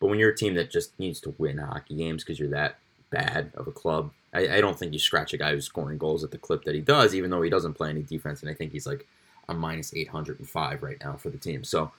[0.00, 2.78] But when you're a team that just needs to win hockey games because you're that
[3.10, 6.24] bad of a club, I, I don't think you scratch a guy who's scoring goals
[6.24, 8.42] at the clip that he does, even though he doesn't play any defense.
[8.42, 9.06] And I think he's like
[9.48, 11.64] a minus 805 right now for the team.
[11.64, 11.92] So,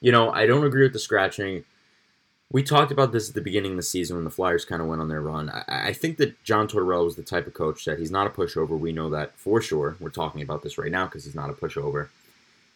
[0.00, 1.64] you know, I don't agree with the scratching.
[2.52, 4.88] We talked about this at the beginning of the season when the Flyers kind of
[4.88, 5.50] went on their run.
[5.50, 8.30] I, I think that John Tortorella was the type of coach that he's not a
[8.30, 8.78] pushover.
[8.78, 9.96] We know that for sure.
[9.98, 12.08] We're talking about this right now because he's not a pushover.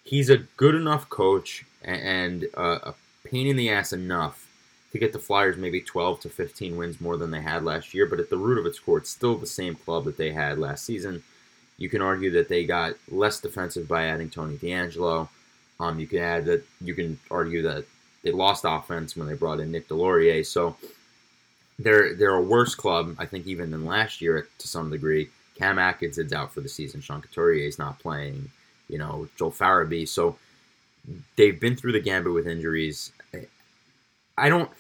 [0.02, 4.48] He's a good enough coach and uh, a pain in the ass enough
[4.92, 8.06] to get the Flyers maybe 12 to 15 wins more than they had last year.
[8.06, 10.58] But at the root of its core, it's still the same club that they had
[10.58, 11.22] last season.
[11.76, 15.28] You can argue that they got less defensive by adding Tony DeAngelo.
[15.78, 17.84] Um, you can add that you can argue that
[18.28, 20.46] they lost offense when they brought in Nick Deslauriers.
[20.46, 20.76] So
[21.78, 25.30] they're they're a worse club, I think, even than last year to some degree.
[25.56, 27.00] Cam Atkins is out for the season.
[27.00, 28.50] Sean Couturier is not playing.
[28.88, 30.08] You know, Joel Farabee.
[30.08, 30.36] So
[31.36, 33.12] they've been through the gambit with injuries.
[34.36, 34.70] I don't.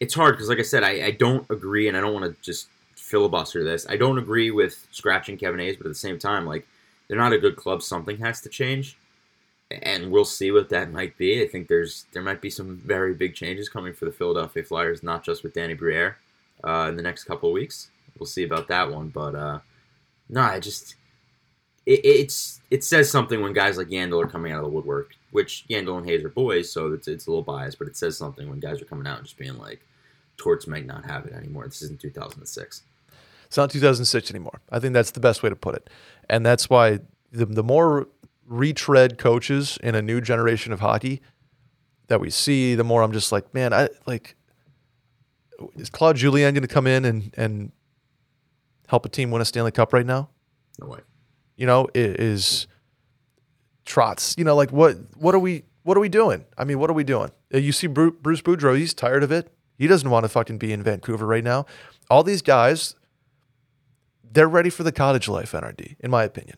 [0.00, 2.42] It's hard because, like I said, I, I don't agree, and I don't want to
[2.42, 3.86] just filibuster this.
[3.88, 6.66] I don't agree with scratching Kevin Hayes, but at the same time, like
[7.06, 7.82] they're not a good club.
[7.82, 8.96] Something has to change,
[9.70, 11.42] and we'll see what that might be.
[11.42, 15.02] I think there's there might be some very big changes coming for the Philadelphia Flyers,
[15.02, 16.16] not just with Danny Briere
[16.64, 17.90] uh, in the next couple of weeks.
[18.18, 19.58] We'll see about that one, but uh,
[20.28, 20.94] no, I just
[21.84, 25.14] it, it's it says something when guys like Yandle are coming out of the woodwork.
[25.30, 28.16] Which Yandle and Hayes are boys, so it's it's a little biased, but it says
[28.16, 29.80] something when guys are coming out and just being like,
[30.38, 32.82] "Torts might not have it anymore." This isn't 2006.
[33.44, 34.60] It's not 2006 anymore.
[34.70, 35.90] I think that's the best way to put it.
[36.28, 37.00] And that's why
[37.32, 38.06] the, the more
[38.48, 41.20] retread coaches in a new generation of hockey
[42.08, 44.34] that we see, the more I'm just like, man, I like,
[45.76, 47.72] is Claude Julien going to come in and, and
[48.88, 50.30] help a team win a Stanley Cup right now?
[50.80, 51.00] No way.
[51.56, 52.66] You know, is
[53.84, 56.44] Torts, you know, like what, what are we, what are we doing?
[56.56, 57.30] I mean, what are we doing?
[57.52, 59.52] Uh, You see Bruce Boudreau, he's tired of it.
[59.76, 61.66] He doesn't want to fucking be in Vancouver right now.
[62.10, 62.94] All these guys,
[64.30, 66.56] they're ready for the cottage life, NRD, in my opinion.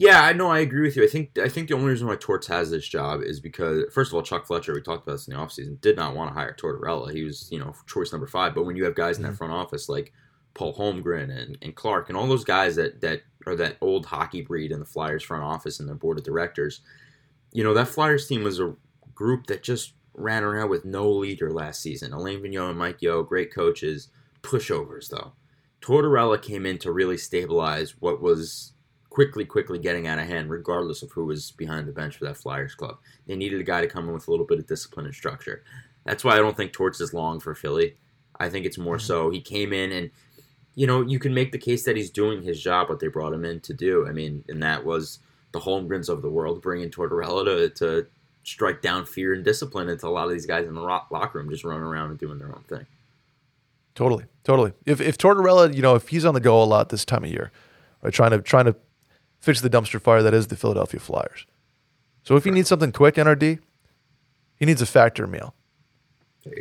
[0.00, 0.48] Yeah, I know.
[0.48, 1.04] I agree with you.
[1.04, 4.10] I think I think the only reason why Torts has this job is because first
[4.10, 6.34] of all, Chuck Fletcher, we talked about this in the offseason, did not want to
[6.34, 7.12] hire Tortorella.
[7.12, 8.54] He was, you know, choice number five.
[8.54, 9.36] But when you have guys in that mm-hmm.
[9.36, 10.14] front office like
[10.54, 14.40] Paul Holmgren and, and Clarke and all those guys that that are that old hockey
[14.40, 16.80] breed in the Flyers front office and their board of directors,
[17.52, 18.74] you know, that Flyers team was a
[19.14, 22.14] group that just ran around with no leader last season.
[22.14, 24.08] Alain Vigneault and Mike Yeo, great coaches,
[24.40, 25.32] pushovers though.
[25.82, 28.72] Tortorella came in to really stabilize what was
[29.10, 32.36] quickly, quickly getting out of hand, regardless of who was behind the bench for that
[32.36, 32.98] Flyers club.
[33.26, 35.62] They needed a guy to come in with a little bit of discipline and structure.
[36.04, 37.96] That's why I don't think Torts is long for Philly.
[38.38, 40.10] I think it's more so he came in and,
[40.74, 43.34] you know, you can make the case that he's doing his job, what they brought
[43.34, 44.06] him in to do.
[44.08, 45.18] I mean, and that was
[45.52, 48.06] the Holmgrens of the world bringing Tortorella to, to
[48.44, 51.50] strike down fear and discipline into a lot of these guys in the locker room
[51.50, 52.86] just running around and doing their own thing.
[53.94, 54.72] Totally, totally.
[54.86, 57.30] If if Tortorella, you know, if he's on the go a lot this time of
[57.30, 57.50] year,
[58.02, 58.76] right, trying to trying to
[59.40, 61.46] fix the dumpster fire that is the Philadelphia Flyers.
[62.22, 63.58] So if he needs something quick, NRD,
[64.56, 65.54] he needs a factor meal.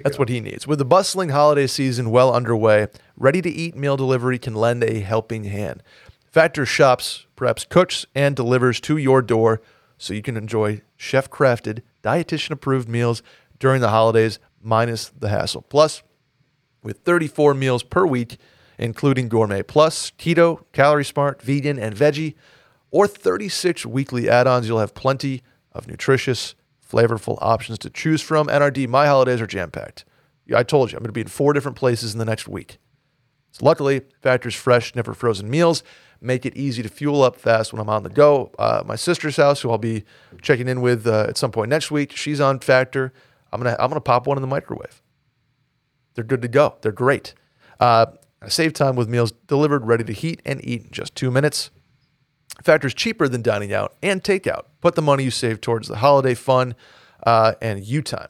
[0.03, 0.21] That's go.
[0.21, 0.67] what he needs.
[0.67, 4.99] With the bustling holiday season well underway, ready to eat meal delivery can lend a
[5.01, 5.83] helping hand.
[6.31, 9.61] Factor shops, perhaps cooks, and delivers to your door
[9.97, 13.21] so you can enjoy chef crafted, dietitian approved meals
[13.57, 15.61] during the holidays, minus the hassle.
[15.61, 16.03] Plus,
[16.83, 18.37] with 34 meals per week,
[18.77, 22.35] including Gourmet Plus, Keto, Calorie Smart, Vegan, and Veggie,
[22.91, 26.55] or 36 weekly add ons, you'll have plenty of nutritious,
[26.87, 28.47] flavorful options to choose from.
[28.47, 30.05] NRD, my holidays are jam packed.
[30.55, 32.79] I told you, I'm going to be in four different places in the next week.
[33.51, 35.83] So luckily, Factor's fresh, never frozen meals
[36.21, 38.51] make it easy to fuel up fast when I'm on the go.
[38.59, 40.03] Uh, my sister's house, who I'll be
[40.41, 43.13] checking in with uh, at some point next week, she's on Factor.
[43.51, 45.01] I'm gonna I'm gonna pop one in the microwave.
[46.13, 46.75] They're good to go.
[46.81, 47.33] They're great.
[47.79, 48.07] Uh,
[48.41, 51.71] I save time with meals delivered, ready to heat and eat in just two minutes.
[52.63, 54.65] Factor's cheaper than dining out and takeout.
[54.81, 56.75] Put the money you save towards the holiday fun
[57.23, 58.29] uh, and you time.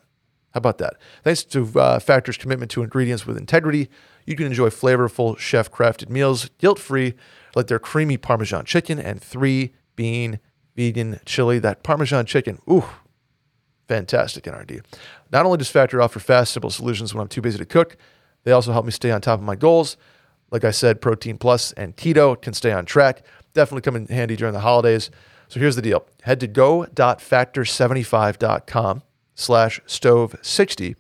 [0.54, 0.96] How about that?
[1.24, 3.90] Thanks to uh, Factor's commitment to ingredients with integrity,
[4.26, 7.16] you can enjoy flavorful, chef crafted meals guilt free
[7.56, 10.40] like their creamy Parmesan chicken and three bean
[10.76, 11.60] vegan chili.
[11.60, 12.86] That Parmesan chicken, ooh,
[13.88, 14.84] fantastic NRD.
[15.32, 17.98] Not only does Factor offer fast, simple solutions when I'm too busy to cook,
[18.44, 19.98] they also help me stay on top of my goals.
[20.52, 23.24] Like I said, Protein Plus and Keto can stay on track.
[23.54, 25.12] Definitely come in handy during the holidays.
[25.48, 26.06] So here's the deal.
[26.24, 29.04] Head to go.factor75.com
[29.36, 30.96] slash stove60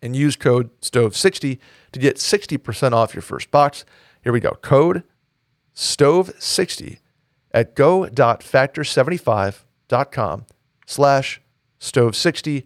[0.00, 1.58] and use code stove60
[1.92, 3.84] to get 60% off your first box.
[4.22, 4.52] Here we go.
[4.62, 5.02] Code
[5.74, 7.00] stove60
[7.52, 10.46] at go.factor75.com
[10.86, 11.40] slash
[11.80, 12.64] stove60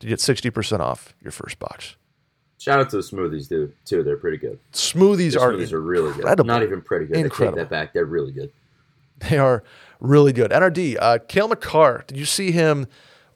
[0.00, 1.96] to get 60% off your first box.
[2.60, 4.02] Shout out to the smoothies, dude, too.
[4.02, 4.58] They're pretty good.
[4.74, 6.44] Smoothies, are, smoothies are really good.
[6.44, 7.16] Not even pretty good.
[7.16, 7.58] Incredible.
[7.58, 7.94] I take that back.
[7.94, 8.52] They're really good.
[9.30, 9.62] They are
[9.98, 10.50] really good.
[10.50, 12.86] NRD, uh, Cale Makar, did you see him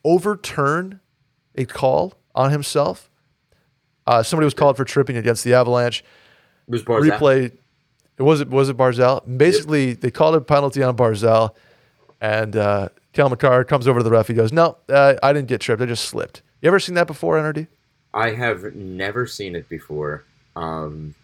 [0.04, 1.00] overturn
[1.54, 3.10] a call on himself?
[4.06, 6.04] Uh, somebody was called for tripping against the Avalanche.
[6.68, 7.10] It was Barzal.
[7.10, 7.52] Replay
[8.18, 9.38] It was it was it Barzal.
[9.38, 10.00] Basically, yep.
[10.00, 11.54] they called a penalty on Barzal,
[12.20, 14.28] and uh, Cale Makar comes over to the ref.
[14.28, 15.80] He goes, "No, uh, I didn't get tripped.
[15.80, 17.68] I just slipped." You ever seen that before, NRD?
[18.14, 20.24] I have never seen it before.
[20.55, 21.16] Um,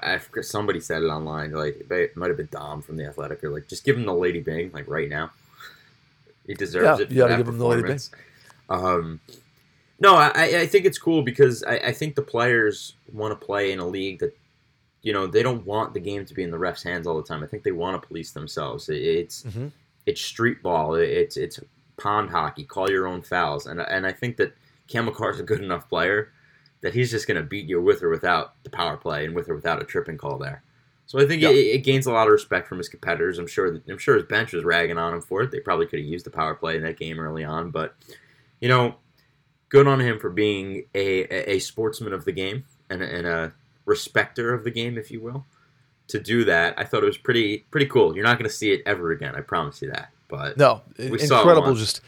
[0.00, 1.50] I, somebody said it online.
[1.50, 4.14] Like it might have been Dom from the Athletic, or like just give him the
[4.14, 5.32] Lady Byng like right now.
[6.46, 7.10] He deserves yeah, it.
[7.10, 7.98] You gotta give him the Lady Byng.
[8.70, 9.20] Um,
[9.98, 13.72] no, I, I think it's cool because I, I think the players want to play
[13.72, 14.36] in a league that
[15.02, 17.26] you know they don't want the game to be in the refs' hands all the
[17.26, 17.42] time.
[17.42, 18.88] I think they want to police themselves.
[18.88, 19.68] It's mm-hmm.
[20.04, 20.94] it's street ball.
[20.94, 21.58] It's it's
[21.96, 22.62] pond hockey.
[22.62, 24.54] Call your own fouls, and and I think that
[24.94, 26.30] Makar is a good enough player
[26.80, 29.48] that he's just going to beat you with or without the power play and with
[29.48, 30.62] or without a tripping call there.
[31.06, 33.38] So I think it, it, gains a lot of respect from his competitors.
[33.38, 35.52] I'm sure I'm sure his bench was ragging on him for it.
[35.52, 37.94] They probably could have used the power play in that game early on, but
[38.60, 38.96] you know,
[39.68, 43.52] good on him for being a, a sportsman of the game and, and a
[43.84, 45.44] respecter of the game, if you will,
[46.08, 46.74] to do that.
[46.76, 48.14] I thought it was pretty pretty cool.
[48.16, 49.36] You're not going to see it ever again.
[49.36, 50.10] I promise you that.
[50.28, 51.74] But no, incredible.
[51.76, 52.00] Just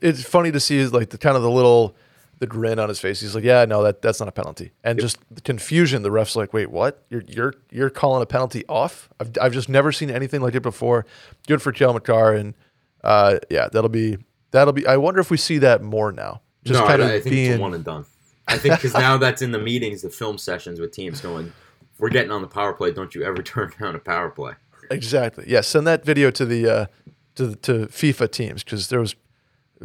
[0.00, 1.94] it's funny to see is like the kind of the little
[2.38, 3.20] the grin on his face.
[3.20, 6.02] He's like, "Yeah, no, that that's not a penalty." And just the confusion.
[6.02, 7.04] The ref's like, "Wait, what?
[7.10, 10.62] You're you're you're calling a penalty off?" I've I've just never seen anything like it
[10.62, 11.06] before.
[11.46, 12.54] Good for Cale Makar, and
[13.02, 14.18] uh, yeah, that'll be
[14.50, 14.86] that'll be.
[14.86, 16.40] I wonder if we see that more now.
[16.64, 18.04] Just no, kind I, of I think being, it's one and done.
[18.46, 21.52] I think because now that's in the meetings, the film sessions with teams going,
[21.98, 22.92] we're getting on the power play.
[22.92, 24.54] Don't you ever turn down a power play.
[24.90, 25.44] Exactly.
[25.46, 25.60] Yeah.
[25.60, 26.86] Send that video to the uh,
[27.34, 29.14] to to FIFA teams because there was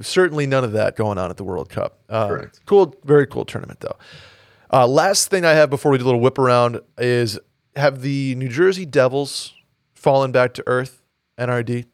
[0.02, 2.00] certainly none of that going on at the World Cup.
[2.10, 2.60] Uh, Correct.
[2.66, 2.96] Cool.
[3.04, 3.98] Very cool tournament though.
[4.72, 7.40] Uh, last thing I have before we do a little whip around is
[7.76, 9.54] have the New Jersey Devils
[9.94, 11.02] fallen back to earth?
[11.38, 11.86] NRD.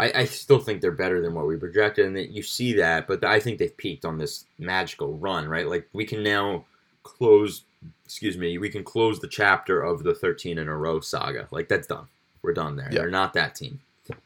[0.00, 3.06] I, I still think they're better than what we projected, and that you see that.
[3.06, 5.68] But I think they've peaked on this magical run, right?
[5.68, 6.64] Like we can now
[7.02, 7.64] close.
[8.04, 8.58] Excuse me.
[8.58, 11.48] We can close the chapter of the 13 in a row saga.
[11.50, 12.06] Like that's done.
[12.42, 12.88] We're done there.
[12.90, 13.00] Yeah.
[13.00, 13.80] They're not that team.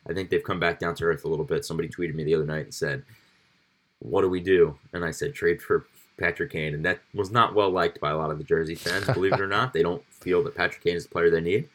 [0.09, 1.65] I think they've come back down to earth a little bit.
[1.65, 3.05] Somebody tweeted me the other night and said,
[4.01, 5.87] "What do we do?" And I said, "Trade for
[6.19, 9.07] Patrick Kane," and that was not well liked by a lot of the Jersey fans.
[9.07, 11.69] Believe it or not, they don't feel that Patrick Kane is the player they need.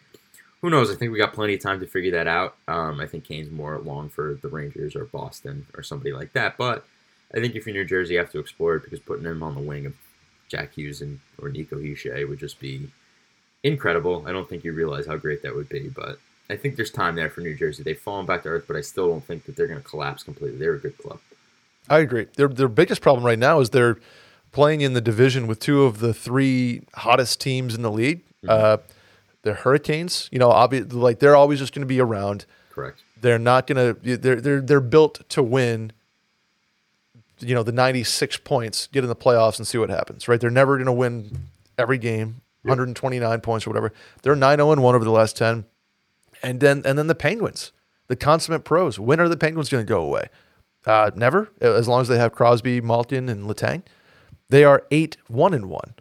[0.62, 0.90] Who knows?
[0.90, 2.56] I think we got plenty of time to figure that out.
[2.70, 6.56] Um, I think Kane's more long for the Rangers or Boston or somebody like that.
[6.58, 6.86] But
[7.34, 9.56] I think if you're New Jersey, you have to explore it because putting him on
[9.56, 9.94] the wing of
[10.48, 12.90] Jack Hughes and or Nico Hischier would just be
[13.64, 14.24] incredible.
[14.26, 17.16] I don't think you realize how great that would be, but I think there's time
[17.16, 17.84] there for New Jersey.
[17.84, 20.24] They've fallen back to earth, but I still don't think that they're going to collapse
[20.24, 20.60] completely.
[20.60, 21.20] They're a good club.
[21.90, 22.28] I agree.
[22.36, 23.98] Their their biggest problem right now is they're
[24.52, 28.22] playing in the division with two of the three hottest teams in the league.
[28.48, 28.78] Uh,
[29.42, 32.46] the Hurricanes, you know, obviously, like they're always just going to be around.
[32.70, 33.04] Correct.
[33.20, 34.18] They're not going to.
[34.18, 35.92] They're they're they're built to win.
[37.40, 40.28] You know, the ninety six points, get in the playoffs and see what happens.
[40.28, 40.40] Right?
[40.40, 43.92] They're never going to win every game, one hundred and twenty nine points or whatever.
[44.22, 45.66] They're nine zero and one over the last ten,
[46.44, 47.72] and then and then the Penguins,
[48.08, 49.00] the consummate pros.
[49.00, 50.28] When are the Penguins going to go away?
[50.86, 53.84] Uh, never, as long as they have Crosby, Malkin, and Letang.
[54.50, 55.96] They are eight one and one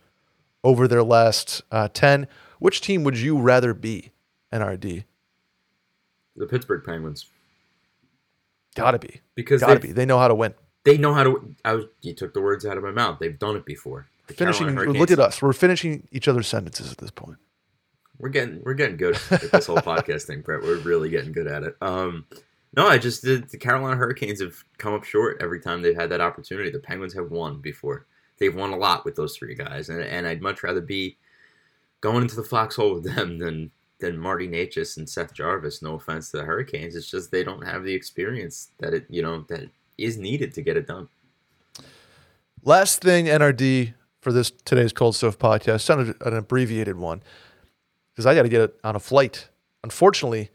[0.64, 2.26] over their last uh, ten.
[2.58, 4.10] Which team would you rather be?
[4.52, 5.04] NRD.
[6.36, 7.26] The Pittsburgh Penguins
[8.74, 9.20] Gotta be.
[9.34, 9.92] because Gotta they be.
[9.92, 10.54] They know how to win.
[10.84, 11.54] they know how to.
[11.64, 13.18] I was you took the words out of my mouth.
[13.20, 14.08] They've done it before.
[14.26, 14.74] The Finishing.
[14.74, 15.40] Look at us.
[15.42, 17.38] We're finishing each other's sentences at this point.
[18.22, 20.62] We're getting we're getting good at this whole podcast thing, Brett.
[20.62, 21.76] We're really getting good at it.
[21.82, 22.24] Um,
[22.76, 23.50] no, I just did.
[23.50, 26.70] the Carolina Hurricanes have come up short every time they've had that opportunity.
[26.70, 28.06] The Penguins have won before.
[28.38, 31.16] They've won a lot with those three guys, and, and I'd much rather be
[32.00, 35.82] going into the foxhole with them than than Marty Necas and Seth Jarvis.
[35.82, 39.22] No offense to the Hurricanes, it's just they don't have the experience that it you
[39.22, 41.08] know that is needed to get it done.
[42.62, 45.80] Last thing, NRD for this today's Cold Stove podcast.
[45.80, 47.20] Sounded an abbreviated one
[48.12, 49.48] because I got to get it on a flight.
[49.84, 50.50] Unfortunately,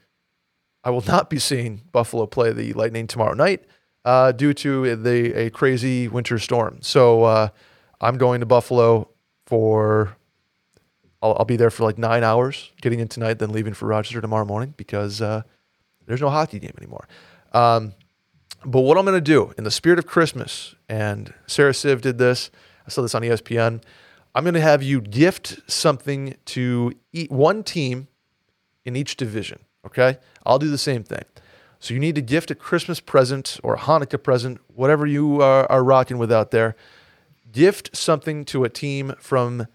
[0.83, 3.65] I will not be seeing Buffalo play the Lightning tomorrow night
[4.05, 6.79] uh, due to the a crazy winter storm.
[6.81, 7.49] So uh,
[8.01, 9.09] I'm going to Buffalo
[9.45, 10.15] for.
[11.21, 14.21] I'll, I'll be there for like nine hours, getting in tonight, then leaving for Rochester
[14.21, 15.41] tomorrow morning because uh,
[16.05, 17.07] there's no hockey game anymore.
[17.53, 17.93] Um,
[18.63, 22.17] but what I'm going to do in the spirit of Christmas, and Sarah Siv did
[22.17, 22.51] this,
[22.85, 23.81] I saw this on ESPN.
[24.37, 28.07] I'm going to have you gift something to eat one team
[28.85, 29.61] in each division.
[29.83, 30.19] Okay.
[30.45, 31.23] I'll do the same thing.
[31.79, 35.65] So you need to gift a Christmas present or a Hanukkah present, whatever you are,
[35.71, 36.75] are rocking with out there.
[37.51, 39.65] Gift something to a team from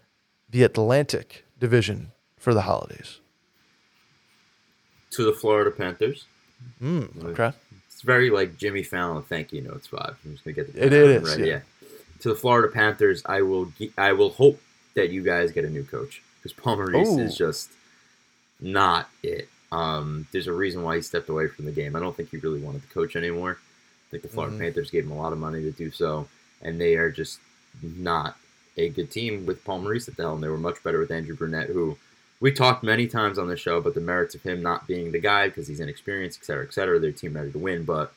[0.49, 3.19] the Atlantic division for the holidays.
[5.11, 6.25] To the Florida Panthers,
[6.81, 7.51] Mm, okay.
[7.87, 10.15] It's very like Jimmy Fallon thank you notes vibe.
[10.23, 11.39] I'm just gonna get the It is, right.
[11.39, 11.45] yeah.
[11.45, 11.59] Yeah.
[12.23, 13.73] To the Florida Panthers, I will.
[13.97, 14.61] I will hope
[14.95, 17.19] that you guys get a new coach because Paul Maurice Ooh.
[17.19, 17.69] is just
[18.61, 19.49] not it.
[19.73, 21.97] Um, there's a reason why he stepped away from the game.
[21.97, 23.57] I don't think he really wanted to coach anymore.
[23.59, 24.59] I think the Florida Mhm.
[24.59, 26.29] Panthers gave him a lot of money to do so,
[26.61, 27.39] and they are just
[27.81, 28.37] not
[28.77, 30.39] a good team with Paul Maurice at the helm.
[30.39, 31.97] They were much better with Andrew Brunette, who
[32.39, 35.19] we talked many times on the show about the merits of him not being the
[35.19, 36.99] guy because he's inexperienced, et cetera, et cetera.
[36.99, 38.13] Their team ready to win, but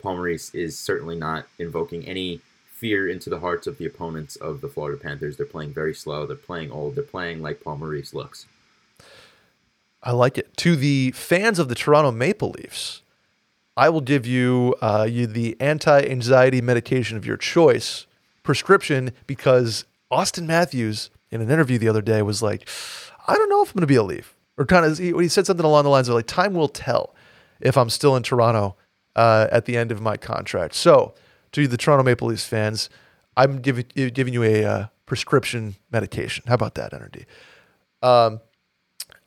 [0.00, 2.42] Paul Maurice is certainly not invoking any
[2.78, 5.36] fear into the hearts of the opponents of the Florida Panthers.
[5.36, 6.26] They're playing very slow.
[6.26, 6.94] They're playing old.
[6.94, 8.46] They're playing like Paul Maurice looks.
[10.02, 10.56] I like it.
[10.58, 13.02] To the fans of the Toronto Maple Leafs,
[13.76, 18.06] I will give you, uh, you the anti-anxiety medication of your choice
[18.44, 22.68] prescription because Auston Matthews in an interview the other day was like,
[23.26, 25.28] I don't know if I'm going to be a Leaf, or kind of he, he
[25.28, 27.14] said something along the lines of like, time will tell
[27.60, 28.76] if I'm still in Toronto
[29.16, 30.74] uh, at the end of my contract.
[30.74, 31.14] So,
[31.52, 32.90] to the Toronto Maple Leafs fans,
[33.36, 36.44] I'm giving giving you a uh, prescription medication.
[36.46, 37.24] How about that, NRD?
[38.02, 38.40] Um,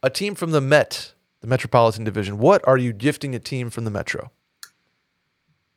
[0.04, 2.38] a team from the Met, the Metropolitan Division.
[2.38, 4.32] What are you gifting a team from the Metro?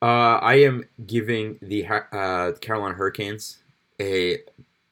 [0.03, 3.63] Uh, I am giving the uh, Carolina Hurricanes
[4.01, 4.39] a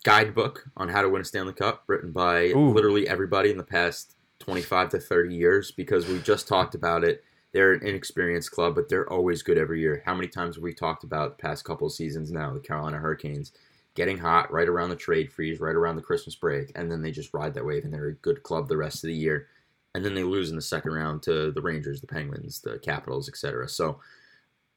[0.05, 2.72] guidebook on how to win a Stanley Cup, written by Ooh.
[2.72, 7.22] literally everybody in the past 25 to 30 years, because we just talked about it.
[7.53, 10.03] They're an inexperienced club, but they're always good every year.
[10.05, 13.53] How many times have we talked about the past couple seasons now, the Carolina Hurricanes
[13.94, 17.11] getting hot right around the trade freeze, right around the Christmas break, and then they
[17.11, 19.48] just ride that wave and they're a good club the rest of the year.
[19.94, 23.28] And then they lose in the second round to the Rangers, the Penguins, the Capitals,
[23.28, 23.68] etc.
[23.68, 24.00] So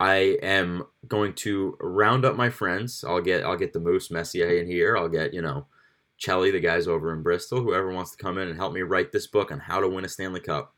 [0.02, 3.06] I am going to round up my friends.
[3.08, 4.98] I'll get I'll get the Moose Messier in here.
[4.98, 5.68] I'll get, you know,
[6.18, 9.14] Chelly, the guys over in Bristol, whoever wants to come in and help me write
[9.14, 10.75] this book on how to win a Stanley Cup.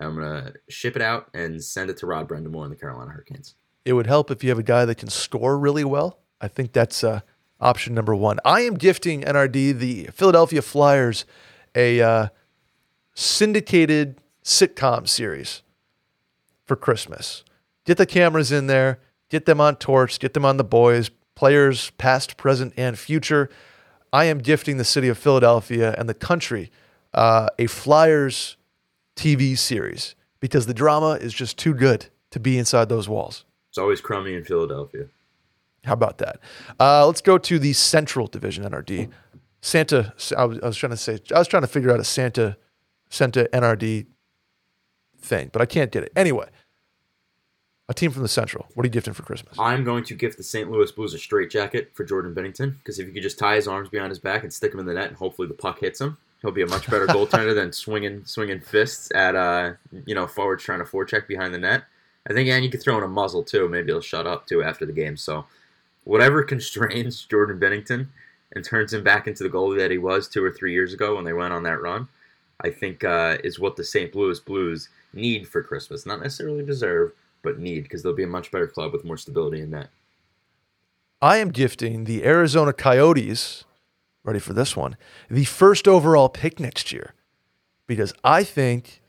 [0.00, 3.54] I'm gonna ship it out and send it to Rod Brind'Amour and the Carolina Hurricanes.
[3.84, 6.18] It would help if you have a guy that can score really well.
[6.40, 7.20] I think that's uh,
[7.60, 8.38] option number one.
[8.44, 11.24] I am gifting NRD the Philadelphia Flyers
[11.74, 12.28] a uh,
[13.14, 15.62] syndicated sitcom series
[16.64, 17.44] for Christmas.
[17.84, 21.90] Get the cameras in there, get them on Torts, get them on the boys, players
[21.90, 23.48] past, present, and future.
[24.12, 26.70] I am gifting the city of Philadelphia and the country
[27.14, 28.56] uh, a Flyers
[29.16, 33.44] TV series because the drama is just too good to be inside those walls.
[33.70, 35.06] It's always crummy in Philadelphia.
[35.84, 36.40] How about that?
[36.78, 39.10] Uh, let's go to the Central Division NRD.
[39.60, 40.14] Santa.
[40.36, 41.18] I was, I was trying to say.
[41.34, 42.56] I was trying to figure out a Santa,
[43.08, 44.06] Santa NRD
[45.18, 46.12] thing, but I can't get it.
[46.14, 46.48] Anyway,
[47.88, 48.66] a team from the Central.
[48.74, 49.56] What are you gifting for Christmas?
[49.58, 50.70] I'm going to gift the St.
[50.70, 53.68] Louis Blues a straight jacket for Jordan Binnington because if you could just tie his
[53.68, 56.00] arms behind his back and stick him in the net, and hopefully the puck hits
[56.00, 59.72] him, he'll be a much better goaltender than swinging swinging fists at uh
[60.04, 61.84] you know forwards trying to forecheck behind the net.
[62.28, 63.68] I think and you could throw in a muzzle too.
[63.68, 65.16] Maybe he'll shut up too after the game.
[65.16, 65.46] So
[66.04, 68.08] whatever constrains Jordan Binnington
[68.54, 71.16] and turns him back into the goalie that he was two or three years ago
[71.16, 72.08] when they went on that run,
[72.60, 74.14] I think uh, is what the St.
[74.14, 76.06] Louis Blues need for Christmas.
[76.06, 77.12] Not necessarily deserve,
[77.42, 79.88] but need because they'll be a much better club with more stability in that.
[81.20, 83.64] I am gifting the Arizona Coyotes,
[84.26, 84.96] ready for this one,
[85.30, 87.14] the first overall pick next year.
[87.86, 89.00] Because I think,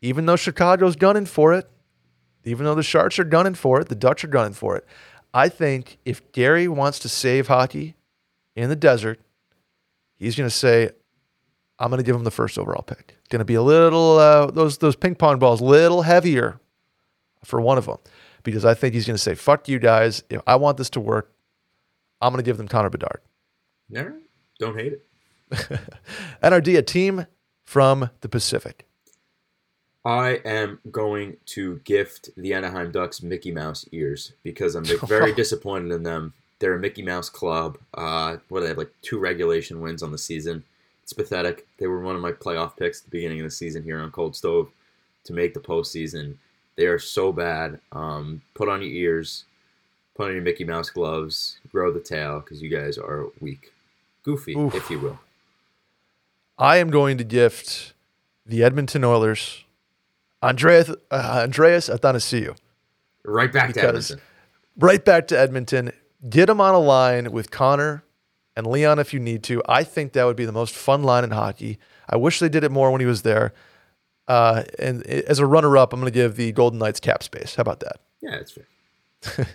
[0.00, 1.68] even though Chicago's gunning for it,
[2.44, 4.86] even though the Sharks are gunning for it, the Ducks are gunning for it,
[5.34, 7.96] I think if Gary wants to save hockey
[8.54, 9.20] in the desert,
[10.16, 10.90] he's going to say,
[11.78, 13.16] I'm going to give him the first overall pick.
[13.18, 16.60] It's Going to be a little, uh, those, those ping pong balls, a little heavier
[17.44, 17.98] for one of them.
[18.42, 20.22] Because I think he's going to say, fuck you guys.
[20.30, 21.32] If I want this to work,
[22.20, 23.20] I'm going to give them Connor Bedard.
[23.90, 24.12] Right.
[24.60, 25.02] Don't hate it.
[26.42, 27.26] NRD, a team
[27.64, 28.86] from the Pacific.
[30.04, 35.92] I am going to gift the Anaheim Ducks Mickey Mouse ears because I'm very disappointed
[35.92, 36.34] in them.
[36.58, 37.78] They're a Mickey Mouse club.
[37.94, 38.78] Uh, what do they have?
[38.78, 40.62] Like two regulation wins on the season.
[41.02, 41.66] It's pathetic.
[41.78, 44.10] They were one of my playoff picks at the beginning of the season here on
[44.10, 44.70] Cold Stove
[45.24, 46.36] to make the postseason.
[46.76, 47.80] They are so bad.
[47.92, 49.44] Um, put on your ears,
[50.14, 53.72] put on your Mickey Mouse gloves, grow the tail because you guys are weak,
[54.22, 54.74] goofy, Oof.
[54.74, 55.18] if you will.
[56.58, 57.94] I am going to gift
[58.44, 59.64] the Edmonton Oilers
[60.42, 62.56] Andreas uh, Andreas Athanasiou.
[63.24, 64.20] Right back to Edmonton.
[64.76, 65.92] Right back to Edmonton.
[66.28, 68.04] Get him on a line with Connor
[68.56, 69.62] and Leon if you need to.
[69.68, 71.78] I think that would be the most fun line in hockey.
[72.08, 73.52] I wish they did it more when he was there.
[74.26, 77.56] Uh, and as a runner-up, I'm going to give the Golden Knights cap space.
[77.56, 78.00] How about that?
[78.20, 79.46] Yeah, that's fair.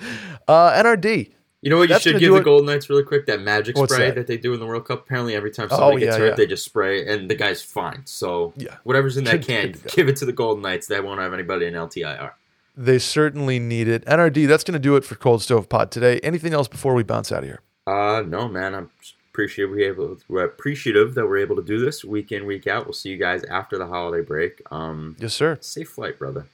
[0.48, 1.32] uh, NRD.
[1.60, 1.88] You know what?
[1.88, 4.14] You should give the Golden Knights really quick that magic What's spray that?
[4.14, 4.26] that?
[4.28, 5.00] they do in the World Cup.
[5.00, 6.34] Apparently, every time oh, somebody oh, gets yeah, hurt, yeah.
[6.36, 8.02] they just spray, and the guy's fine.
[8.04, 8.76] So yeah.
[8.84, 10.86] whatever's in that can, give it to the Golden Knights.
[10.86, 12.32] They won't have anybody in LTIR.
[12.76, 14.04] They certainly need it.
[14.04, 14.46] NRD.
[14.46, 16.20] That's going to do it for Cold Stove Pod today.
[16.20, 17.60] Anything else before we bounce out of here?
[17.88, 18.74] Uh, no, man.
[18.76, 18.90] I'm
[19.32, 22.86] appreciative we able we're appreciative that we're able to do this week in week out.
[22.86, 24.62] We'll see you guys after the holiday break.
[24.70, 25.58] Um, yes, sir.
[25.60, 26.46] Safe flight, brother.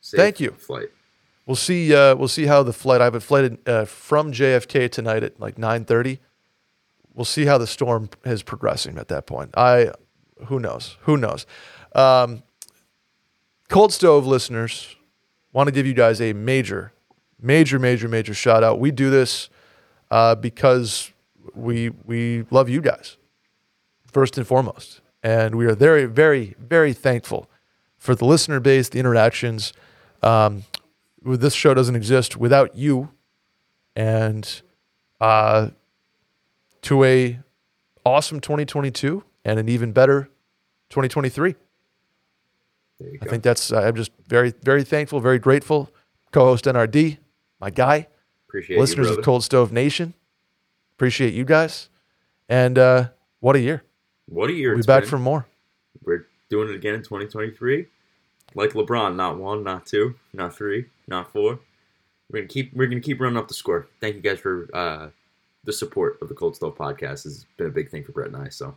[0.00, 0.50] Safe Thank you.
[0.52, 0.90] Flight.
[1.46, 1.94] We'll see.
[1.94, 3.00] Uh, we'll see how the flight.
[3.00, 6.20] I have a flight uh, from JFK tonight at like nine thirty.
[7.14, 9.50] We'll see how the storm is progressing at that point.
[9.56, 9.90] I,
[10.46, 10.96] who knows?
[11.02, 11.46] Who knows?
[11.94, 12.42] Um,
[13.68, 14.96] Cold Stove listeners,
[15.52, 16.92] want to give you guys a major,
[17.40, 18.78] major, major, major shout out.
[18.78, 19.50] We do this
[20.10, 21.10] uh, because
[21.54, 23.16] we we love you guys
[24.06, 27.50] first and foremost, and we are very, very, very thankful
[27.98, 29.72] for the listener base, the interactions.
[30.22, 30.64] Um,
[31.24, 33.10] this show doesn't exist without you
[33.94, 34.62] and
[35.20, 35.68] uh,
[36.82, 37.38] to a
[38.04, 40.28] awesome 2022 and an even better
[40.90, 41.54] 2023
[43.20, 45.90] i think that's uh, i'm just very very thankful very grateful.
[46.32, 47.18] Co-host nrd
[47.60, 48.08] my guy.
[48.48, 50.14] Appreciate listeners you, of cold stove nation
[51.02, 51.88] appreciate you guys.
[52.48, 53.08] And uh,
[53.40, 53.82] what a year.
[54.26, 55.10] What a year we'll be back been.
[55.10, 55.46] for more.
[56.04, 57.86] We're doing it again in 2023
[58.54, 61.60] like lebron not one not two not three not four.
[62.30, 63.88] We're gonna keep we're gonna keep running up the score.
[64.00, 65.08] Thank you guys for uh,
[65.64, 67.24] the support of the Cold Stove podcast.
[67.24, 68.48] has been a big thing for Brett and I.
[68.48, 68.76] So,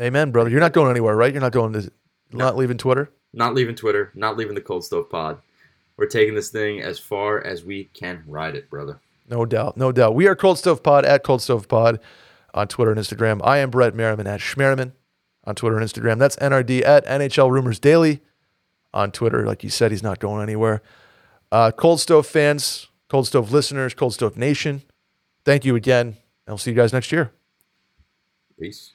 [0.00, 0.50] amen, brother.
[0.50, 1.32] You're not going anywhere, right?
[1.32, 1.90] You're not going to
[2.32, 2.38] no.
[2.44, 3.10] not leaving Twitter.
[3.32, 4.10] Not leaving Twitter.
[4.14, 5.38] Not leaving the Cold Stove Pod.
[5.96, 9.00] We're taking this thing as far as we can ride it, brother.
[9.28, 10.14] No doubt, no doubt.
[10.14, 12.00] We are Cold Stove Pod at Cold Stove Pod
[12.54, 13.40] on Twitter and Instagram.
[13.44, 14.92] I am Brett Merriman at Schmerriman
[15.44, 16.18] on Twitter and Instagram.
[16.18, 18.20] That's NRD at NHL Rumors Daily
[18.92, 19.46] on Twitter.
[19.46, 20.82] Like you said, he's not going anywhere.
[21.52, 24.82] Uh, Cold Stove fans, Cold Stove listeners, Cold Stove Nation,
[25.44, 26.06] thank you again.
[26.06, 26.16] And
[26.48, 27.32] I'll see you guys next year.
[28.58, 28.92] Peace.